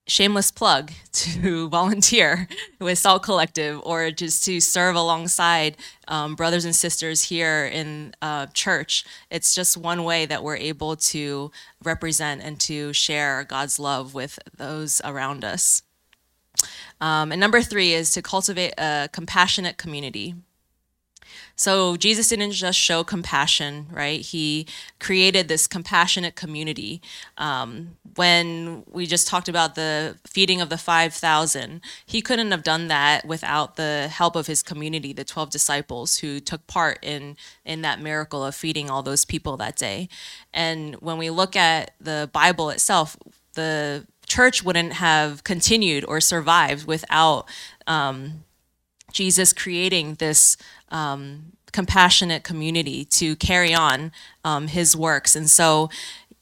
shameless 0.07 0.51
plug 0.51 0.91
to 1.11 1.69
volunteer 1.69 2.47
with 2.79 2.97
Salt 2.99 3.23
Collective 3.23 3.79
or 3.83 4.11
just 4.11 4.43
to 4.45 4.59
serve 4.59 4.95
alongside 4.95 5.77
um, 6.07 6.35
brothers 6.35 6.65
and 6.65 6.75
sisters 6.75 7.23
here 7.23 7.65
in 7.65 8.13
uh, 8.21 8.47
church. 8.47 9.05
It's 9.29 9.55
just 9.55 9.77
one 9.77 10.03
way 10.03 10.25
that 10.25 10.43
we're 10.43 10.57
able 10.57 10.95
to 10.95 11.51
represent 11.83 12.41
and 12.41 12.59
to 12.61 12.93
share 12.93 13.43
God's 13.43 13.79
love 13.79 14.13
with 14.13 14.39
those 14.57 15.01
around 15.03 15.43
us. 15.43 15.81
Um, 17.01 17.31
and 17.31 17.39
number 17.39 17.61
three 17.61 17.93
is 17.93 18.11
to 18.11 18.21
cultivate 18.21 18.73
a 18.77 19.09
compassionate 19.11 19.77
community. 19.77 20.35
So 21.55 21.97
Jesus 21.97 22.29
didn't 22.29 22.51
just 22.51 22.79
show 22.79 23.03
compassion, 23.03 23.87
right? 23.91 24.21
He 24.21 24.65
created 24.99 25.47
this 25.47 25.67
compassionate 25.67 26.35
community. 26.35 27.01
Um, 27.37 27.97
when 28.15 28.83
we 28.91 29.05
just 29.05 29.27
talked 29.27 29.47
about 29.47 29.75
the 29.75 30.17
feeding 30.25 30.61
of 30.61 30.69
the 30.69 30.77
5,000, 30.77 31.81
he 32.05 32.21
couldn't 32.21 32.51
have 32.51 32.63
done 32.63 32.87
that 32.87 33.25
without 33.25 33.75
the 33.75 34.09
help 34.11 34.35
of 34.35 34.47
his 34.47 34.63
community, 34.63 35.13
the 35.13 35.23
12 35.23 35.51
disciples 35.51 36.17
who 36.17 36.39
took 36.39 36.65
part 36.65 36.97
in, 37.03 37.37
in 37.65 37.81
that 37.83 38.01
miracle 38.01 38.43
of 38.43 38.55
feeding 38.55 38.89
all 38.89 39.03
those 39.03 39.25
people 39.25 39.55
that 39.57 39.75
day. 39.75 40.09
And 40.53 40.95
when 40.95 41.17
we 41.17 41.29
look 41.29 41.55
at 41.55 41.91
the 41.99 42.29
Bible 42.33 42.69
itself, 42.71 43.15
the 43.53 44.07
church 44.33 44.63
wouldn't 44.63 44.93
have 44.93 45.43
continued 45.43 46.03
or 46.07 46.19
survived 46.19 46.87
without 46.87 47.45
um, 47.85 48.43
Jesus 49.11 49.53
creating 49.53 50.15
this 50.15 50.57
um, 50.89 51.53
compassionate 51.71 52.43
community 52.43 53.05
to 53.05 53.35
carry 53.35 53.75
on 53.75 54.11
um, 54.43 54.67
his 54.67 54.95
works. 54.95 55.35
And 55.35 55.47
so, 55.49 55.89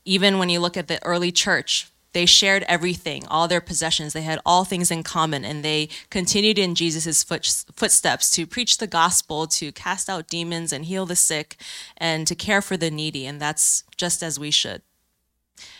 even 0.05 0.39
when 0.39 0.49
you 0.49 0.59
look 0.61 0.77
at 0.77 0.87
the 0.87 1.03
early 1.03 1.31
church, 1.31 1.91
they 2.13 2.25
shared 2.25 2.63
everything, 2.63 3.27
all 3.27 3.47
their 3.47 3.61
possessions. 3.61 4.13
They 4.13 4.23
had 4.23 4.39
all 4.45 4.63
things 4.63 4.89
in 4.89 5.03
common, 5.03 5.43
and 5.45 5.63
they 5.63 5.89
continued 6.09 6.57
in 6.57 6.75
Jesus' 6.75 7.23
foot, 7.23 7.45
footsteps 7.75 8.31
to 8.31 8.47
preach 8.47 8.77
the 8.77 8.87
gospel, 8.87 9.47
to 9.47 9.71
cast 9.71 10.09
out 10.09 10.27
demons 10.27 10.73
and 10.73 10.85
heal 10.85 11.05
the 11.05 11.15
sick, 11.15 11.57
and 11.97 12.25
to 12.27 12.35
care 12.35 12.61
for 12.61 12.77
the 12.77 12.89
needy. 12.89 13.25
And 13.27 13.39
that's 13.39 13.83
just 13.97 14.23
as 14.23 14.39
we 14.39 14.49
should. 14.51 14.81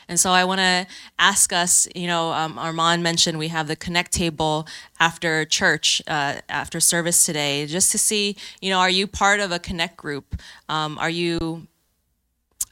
And 0.08 0.20
so 0.20 0.32
I 0.32 0.44
want 0.44 0.60
to 0.60 0.88
ask 1.20 1.54
us, 1.54 1.88
you 1.96 2.06
know, 2.06 2.34
um, 2.34 2.60
Armand 2.60 3.02
mentioned 3.02 3.40
we 3.40 3.48
have 3.48 3.68
the 3.68 3.76
connect 3.78 4.12
table 4.12 4.68
after 5.00 5.46
church, 5.46 6.02
uh, 6.08 6.36
after 6.50 6.80
service 6.80 7.26
today, 7.26 7.66
just 7.66 7.92
to 7.94 7.98
see, 7.98 8.36
you 8.62 8.70
know, 8.70 8.80
are 8.80 8.90
you 8.90 9.08
part 9.08 9.40
of 9.40 9.52
a 9.52 9.60
connect 9.60 9.98
group? 9.98 10.36
Um, 10.68 10.98
are 10.98 11.10
you 11.10 11.68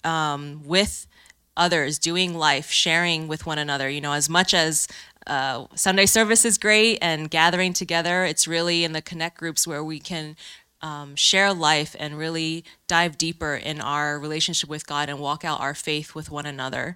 um, 0.04 0.62
with 0.66 1.08
others, 1.56 1.98
doing 1.98 2.34
life, 2.34 2.72
sharing 2.72 3.28
with 3.28 3.46
one 3.46 3.58
another? 3.58 3.90
You 3.90 4.02
know, 4.02 4.14
as 4.14 4.30
much 4.30 4.54
as 4.54 4.88
uh, 5.28 5.66
Sunday 5.76 6.08
service 6.08 6.44
is 6.44 6.58
great 6.58 6.98
and 7.02 7.30
gathering 7.30 7.74
together, 7.74 8.26
it's 8.26 8.48
really 8.48 8.84
in 8.84 8.94
the 8.94 9.02
connect 9.02 9.38
groups 9.38 9.66
where 9.66 9.84
we 9.84 10.00
can 10.00 10.36
um, 10.82 11.16
share 11.16 11.54
life 11.54 11.96
and 12.00 12.18
really 12.18 12.64
dive 12.88 13.18
deeper 13.18 13.56
in 13.56 13.82
our 13.82 14.20
relationship 14.20 14.70
with 14.70 14.88
God 14.88 15.10
and 15.10 15.20
walk 15.20 15.44
out 15.44 15.60
our 15.60 15.74
faith 15.74 16.16
with 16.16 16.32
one 16.32 16.46
another. 16.46 16.96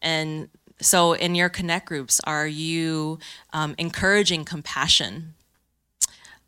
And 0.00 0.48
so, 0.80 1.12
in 1.12 1.34
your 1.34 1.48
connect 1.48 1.86
groups, 1.86 2.20
are 2.24 2.46
you 2.46 3.18
um, 3.52 3.74
encouraging 3.78 4.44
compassion? 4.44 5.34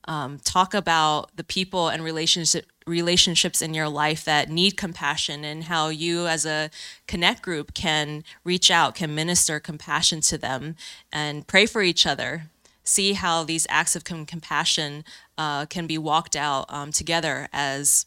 Um, 0.08 0.38
talk 0.38 0.74
about 0.74 1.36
the 1.36 1.42
people 1.42 1.88
and 1.88 2.04
relationship 2.04 2.66
relationships 2.86 3.60
in 3.60 3.74
your 3.74 3.88
life 3.88 4.24
that 4.24 4.48
need 4.48 4.76
compassion 4.76 5.44
and 5.44 5.64
how 5.64 5.88
you 5.88 6.28
as 6.28 6.46
a 6.46 6.70
connect 7.08 7.42
group 7.42 7.74
can 7.74 8.22
reach 8.44 8.70
out 8.70 8.94
can 8.94 9.12
minister 9.12 9.58
compassion 9.58 10.20
to 10.20 10.38
them 10.38 10.76
and 11.12 11.48
pray 11.48 11.66
for 11.66 11.82
each 11.82 12.06
other 12.06 12.44
see 12.86 13.12
how 13.12 13.44
these 13.44 13.66
acts 13.68 13.94
of 13.96 14.04
compassion 14.04 15.04
uh, 15.36 15.66
can 15.66 15.86
be 15.86 15.98
walked 15.98 16.36
out 16.36 16.64
um, 16.68 16.92
together 16.92 17.48
as 17.52 18.06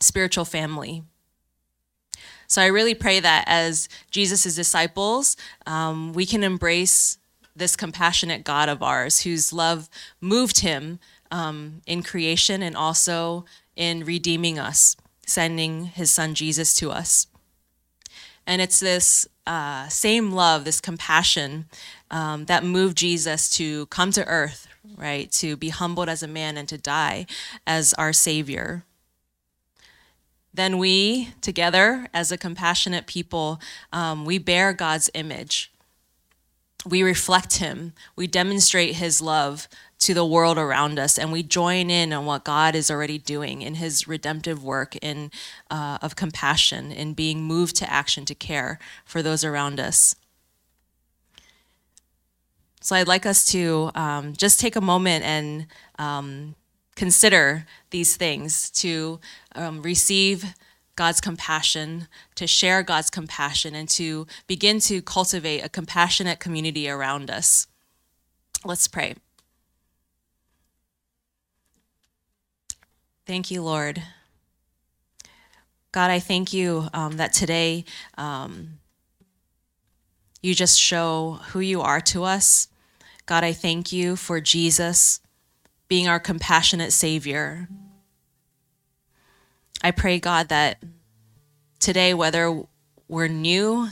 spiritual 0.00 0.44
family 0.44 1.02
so 2.48 2.62
I 2.62 2.66
really 2.66 2.94
pray 2.94 3.20
that 3.20 3.44
as 3.46 3.90
Jesus' 4.10 4.54
disciples, 4.54 5.36
um, 5.66 6.14
we 6.14 6.24
can 6.24 6.42
embrace 6.42 7.18
this 7.54 7.76
compassionate 7.76 8.42
God 8.42 8.70
of 8.70 8.82
ours 8.82 9.20
whose 9.20 9.52
love 9.52 9.90
moved 10.20 10.60
him 10.60 10.98
um, 11.30 11.82
in 11.86 12.02
creation 12.02 12.62
and 12.62 12.74
also 12.74 13.44
in 13.76 14.04
redeeming 14.04 14.58
us, 14.58 14.96
sending 15.26 15.84
his 15.84 16.10
son 16.10 16.34
Jesus 16.34 16.72
to 16.74 16.90
us. 16.90 17.26
And 18.46 18.62
it's 18.62 18.80
this 18.80 19.28
uh, 19.48 19.88
same 19.88 20.30
love, 20.32 20.64
this 20.64 20.80
compassion 20.80 21.66
um, 22.10 22.44
that 22.44 22.62
moved 22.62 22.96
Jesus 22.98 23.48
to 23.50 23.86
come 23.86 24.12
to 24.12 24.24
earth, 24.26 24.68
right? 24.96 25.32
To 25.32 25.56
be 25.56 25.70
humbled 25.70 26.08
as 26.08 26.22
a 26.22 26.28
man 26.28 26.58
and 26.58 26.68
to 26.68 26.76
die 26.76 27.26
as 27.66 27.94
our 27.94 28.12
Savior. 28.12 28.84
Then 30.52 30.76
we, 30.76 31.30
together 31.40 32.08
as 32.12 32.30
a 32.30 32.36
compassionate 32.36 33.06
people, 33.06 33.60
um, 33.92 34.24
we 34.24 34.38
bear 34.38 34.72
God's 34.72 35.10
image. 35.14 35.72
We 36.88 37.02
reflect 37.02 37.58
Him. 37.58 37.92
We 38.16 38.26
demonstrate 38.26 38.94
His 38.94 39.20
love 39.20 39.68
to 39.98 40.14
the 40.14 40.24
world 40.24 40.56
around 40.56 40.98
us, 40.98 41.18
and 41.18 41.30
we 41.30 41.42
join 41.42 41.90
in 41.90 42.12
on 42.12 42.24
what 42.24 42.44
God 42.44 42.74
is 42.74 42.90
already 42.90 43.18
doing 43.18 43.62
in 43.62 43.74
His 43.74 44.08
redemptive 44.08 44.64
work 44.64 44.96
in 44.96 45.30
uh, 45.70 45.98
of 46.00 46.16
compassion, 46.16 46.90
in 46.90 47.12
being 47.12 47.42
moved 47.42 47.76
to 47.76 47.92
action 47.92 48.24
to 48.24 48.34
care 48.34 48.78
for 49.04 49.22
those 49.22 49.44
around 49.44 49.78
us. 49.78 50.14
So 52.80 52.96
I'd 52.96 53.08
like 53.08 53.26
us 53.26 53.44
to 53.52 53.90
um, 53.94 54.32
just 54.32 54.58
take 54.58 54.76
a 54.76 54.80
moment 54.80 55.24
and 55.24 55.66
um, 55.98 56.54
consider 56.94 57.66
these 57.90 58.16
things, 58.16 58.70
to 58.70 59.20
um, 59.54 59.82
receive 59.82 60.54
God's 60.98 61.20
compassion, 61.20 62.08
to 62.34 62.48
share 62.48 62.82
God's 62.82 63.08
compassion, 63.08 63.72
and 63.76 63.88
to 63.90 64.26
begin 64.48 64.80
to 64.80 65.00
cultivate 65.00 65.60
a 65.60 65.68
compassionate 65.68 66.40
community 66.40 66.90
around 66.90 67.30
us. 67.30 67.68
Let's 68.64 68.88
pray. 68.88 69.14
Thank 73.26 73.48
you, 73.48 73.62
Lord. 73.62 74.02
God, 75.92 76.10
I 76.10 76.18
thank 76.18 76.52
you 76.52 76.88
um, 76.92 77.16
that 77.18 77.32
today 77.32 77.84
um, 78.16 78.80
you 80.42 80.52
just 80.52 80.80
show 80.80 81.38
who 81.50 81.60
you 81.60 81.80
are 81.80 82.00
to 82.00 82.24
us. 82.24 82.66
God, 83.24 83.44
I 83.44 83.52
thank 83.52 83.92
you 83.92 84.16
for 84.16 84.40
Jesus 84.40 85.20
being 85.86 86.08
our 86.08 86.18
compassionate 86.18 86.92
Savior. 86.92 87.68
I 89.82 89.90
pray, 89.92 90.18
God, 90.18 90.48
that 90.48 90.82
today, 91.78 92.14
whether 92.14 92.62
we're 93.06 93.28
new 93.28 93.88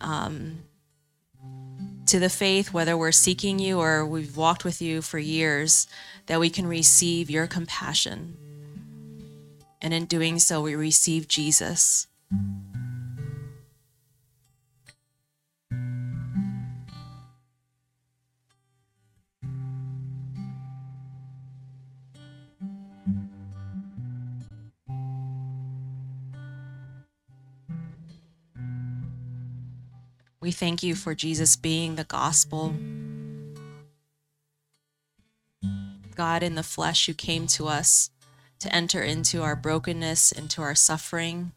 um, 0.00 0.58
to 2.06 2.18
the 2.18 2.28
faith, 2.28 2.72
whether 2.72 2.96
we're 2.96 3.12
seeking 3.12 3.58
you 3.58 3.80
or 3.80 4.04
we've 4.04 4.36
walked 4.36 4.64
with 4.64 4.82
you 4.82 5.00
for 5.02 5.18
years, 5.18 5.86
that 6.26 6.40
we 6.40 6.50
can 6.50 6.66
receive 6.66 7.30
your 7.30 7.46
compassion. 7.46 8.36
And 9.80 9.92
in 9.94 10.04
doing 10.04 10.38
so, 10.38 10.60
we 10.60 10.74
receive 10.74 11.26
Jesus. 11.26 12.06
We 30.42 30.50
thank 30.50 30.82
you 30.82 30.96
for 30.96 31.14
Jesus 31.14 31.54
being 31.54 31.94
the 31.94 32.02
gospel. 32.02 32.74
God 36.16 36.42
in 36.42 36.56
the 36.56 36.64
flesh 36.64 37.06
who 37.06 37.14
came 37.14 37.46
to 37.46 37.68
us 37.68 38.10
to 38.58 38.74
enter 38.74 39.00
into 39.00 39.40
our 39.40 39.54
brokenness, 39.54 40.32
into 40.32 40.60
our 40.60 40.74
suffering, 40.74 41.52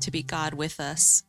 to 0.00 0.10
be 0.10 0.24
God 0.24 0.54
with 0.54 0.80
us. 0.80 1.22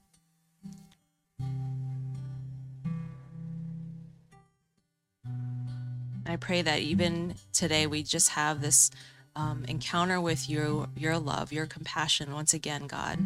I 6.26 6.38
pray 6.40 6.64
that 6.64 6.80
even 6.80 7.36
today 7.54 7.86
we 7.86 8.02
just 8.02 8.30
have 8.30 8.62
this 8.62 8.90
um, 9.36 9.64
encounter 9.68 10.20
with 10.20 10.50
you, 10.50 10.88
your 10.98 11.20
love, 11.20 11.54
your 11.54 11.68
compassion 11.68 12.34
once 12.34 12.56
again, 12.56 12.88
God. 12.88 13.20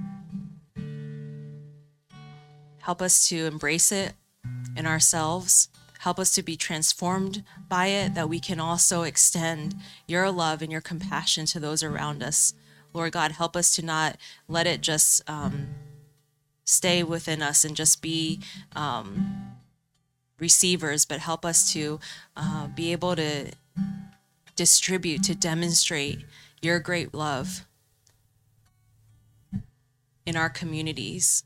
Help 2.81 3.01
us 3.01 3.23
to 3.29 3.45
embrace 3.45 3.91
it 3.91 4.13
in 4.75 4.85
ourselves. 4.85 5.69
Help 5.99 6.19
us 6.19 6.33
to 6.33 6.41
be 6.41 6.55
transformed 6.55 7.43
by 7.69 7.87
it, 7.87 8.15
that 8.15 8.27
we 8.27 8.39
can 8.39 8.59
also 8.59 9.03
extend 9.03 9.75
your 10.07 10.31
love 10.31 10.61
and 10.61 10.71
your 10.71 10.81
compassion 10.81 11.45
to 11.45 11.59
those 11.59 11.83
around 11.83 12.23
us. 12.23 12.55
Lord 12.93 13.13
God, 13.13 13.33
help 13.33 13.55
us 13.55 13.75
to 13.75 13.85
not 13.85 14.17
let 14.47 14.65
it 14.65 14.81
just 14.81 15.21
um, 15.29 15.67
stay 16.65 17.03
within 17.03 17.41
us 17.41 17.63
and 17.63 17.75
just 17.75 18.01
be 18.01 18.39
um, 18.75 19.53
receivers, 20.39 21.05
but 21.05 21.19
help 21.19 21.45
us 21.45 21.71
to 21.73 21.99
uh, 22.35 22.67
be 22.67 22.91
able 22.91 23.15
to 23.15 23.51
distribute, 24.55 25.23
to 25.23 25.35
demonstrate 25.35 26.25
your 26.61 26.79
great 26.79 27.13
love 27.13 27.67
in 30.25 30.35
our 30.35 30.49
communities 30.49 31.43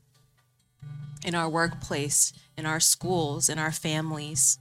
in 1.24 1.34
our 1.34 1.48
workplace, 1.48 2.32
in 2.56 2.66
our 2.66 2.80
schools, 2.80 3.48
in 3.48 3.58
our 3.58 3.72
families. 3.72 4.58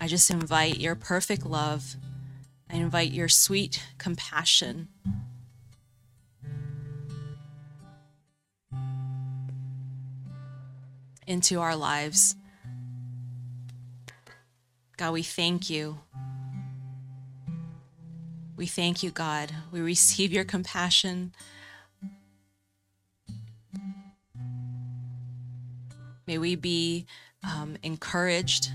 I 0.00 0.06
just 0.06 0.30
invite 0.30 0.78
your 0.78 0.94
perfect 0.94 1.44
love. 1.44 1.96
I 2.70 2.76
invite 2.76 3.12
your 3.12 3.28
sweet 3.28 3.82
compassion. 3.98 4.88
Into 11.26 11.60
our 11.60 11.76
lives. 11.76 12.36
God, 14.96 15.12
we 15.12 15.22
thank 15.22 15.68
you. 15.68 15.98
We 18.56 18.66
thank 18.66 19.02
you, 19.02 19.10
God. 19.10 19.52
We 19.70 19.80
receive 19.80 20.32
your 20.32 20.44
compassion. 20.44 21.32
May 26.28 26.36
we 26.36 26.56
be 26.56 27.06
um, 27.42 27.78
encouraged 27.82 28.70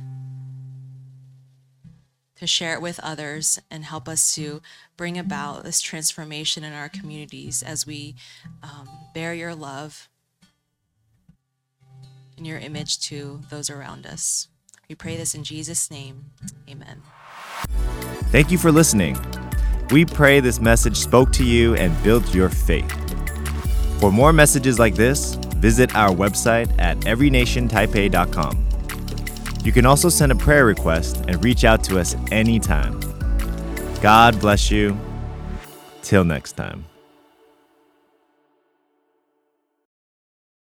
to 2.38 2.48
share 2.48 2.74
it 2.74 2.82
with 2.82 3.00
others 3.02 3.60
and 3.70 3.86
help 3.86 4.10
us 4.10 4.34
to 4.34 4.60
bring 4.98 5.20
about 5.20 5.64
this 5.64 5.80
transformation 5.80 6.64
in 6.64 6.74
our 6.74 6.90
communities 6.90 7.62
as 7.62 7.86
we 7.86 8.16
um, 8.64 8.90
bear 9.14 9.36
your 9.36 9.54
love 9.54 10.10
and 12.36 12.48
your 12.48 12.58
image 12.58 13.00
to 13.02 13.42
those 13.52 13.70
around 13.70 14.08
us. 14.08 14.48
We 14.90 14.96
pray 14.96 15.16
this 15.16 15.36
in 15.36 15.44
Jesus' 15.44 15.92
name. 15.92 16.32
Amen. 16.68 17.04
Thank 18.32 18.50
you 18.50 18.58
for 18.58 18.72
listening. 18.72 19.16
We 19.92 20.06
pray 20.06 20.40
this 20.40 20.60
message 20.60 20.98
spoke 20.98 21.32
to 21.34 21.44
you 21.44 21.76
and 21.76 22.02
built 22.02 22.34
your 22.34 22.50
faith. 22.50 22.92
For 24.00 24.12
more 24.12 24.34
messages 24.34 24.80
like 24.80 24.96
this, 24.96 25.38
visit 25.64 25.96
our 25.96 26.10
website 26.10 26.70
at 26.78 26.98
everynationtaipei.com. 27.06 28.68
You 29.64 29.72
can 29.72 29.86
also 29.86 30.10
send 30.10 30.34
a 30.34 30.36
prayer 30.36 30.66
request 30.66 31.24
and 31.30 31.42
reach 31.42 31.64
out 31.64 31.86
to 31.86 32.02
us 32.02 32.18
anytime. 32.34 33.00
God 34.02 34.38
bless 34.42 34.70
you. 34.70 35.00
Till 36.02 36.26
next 36.26 36.58
time. 36.58 36.93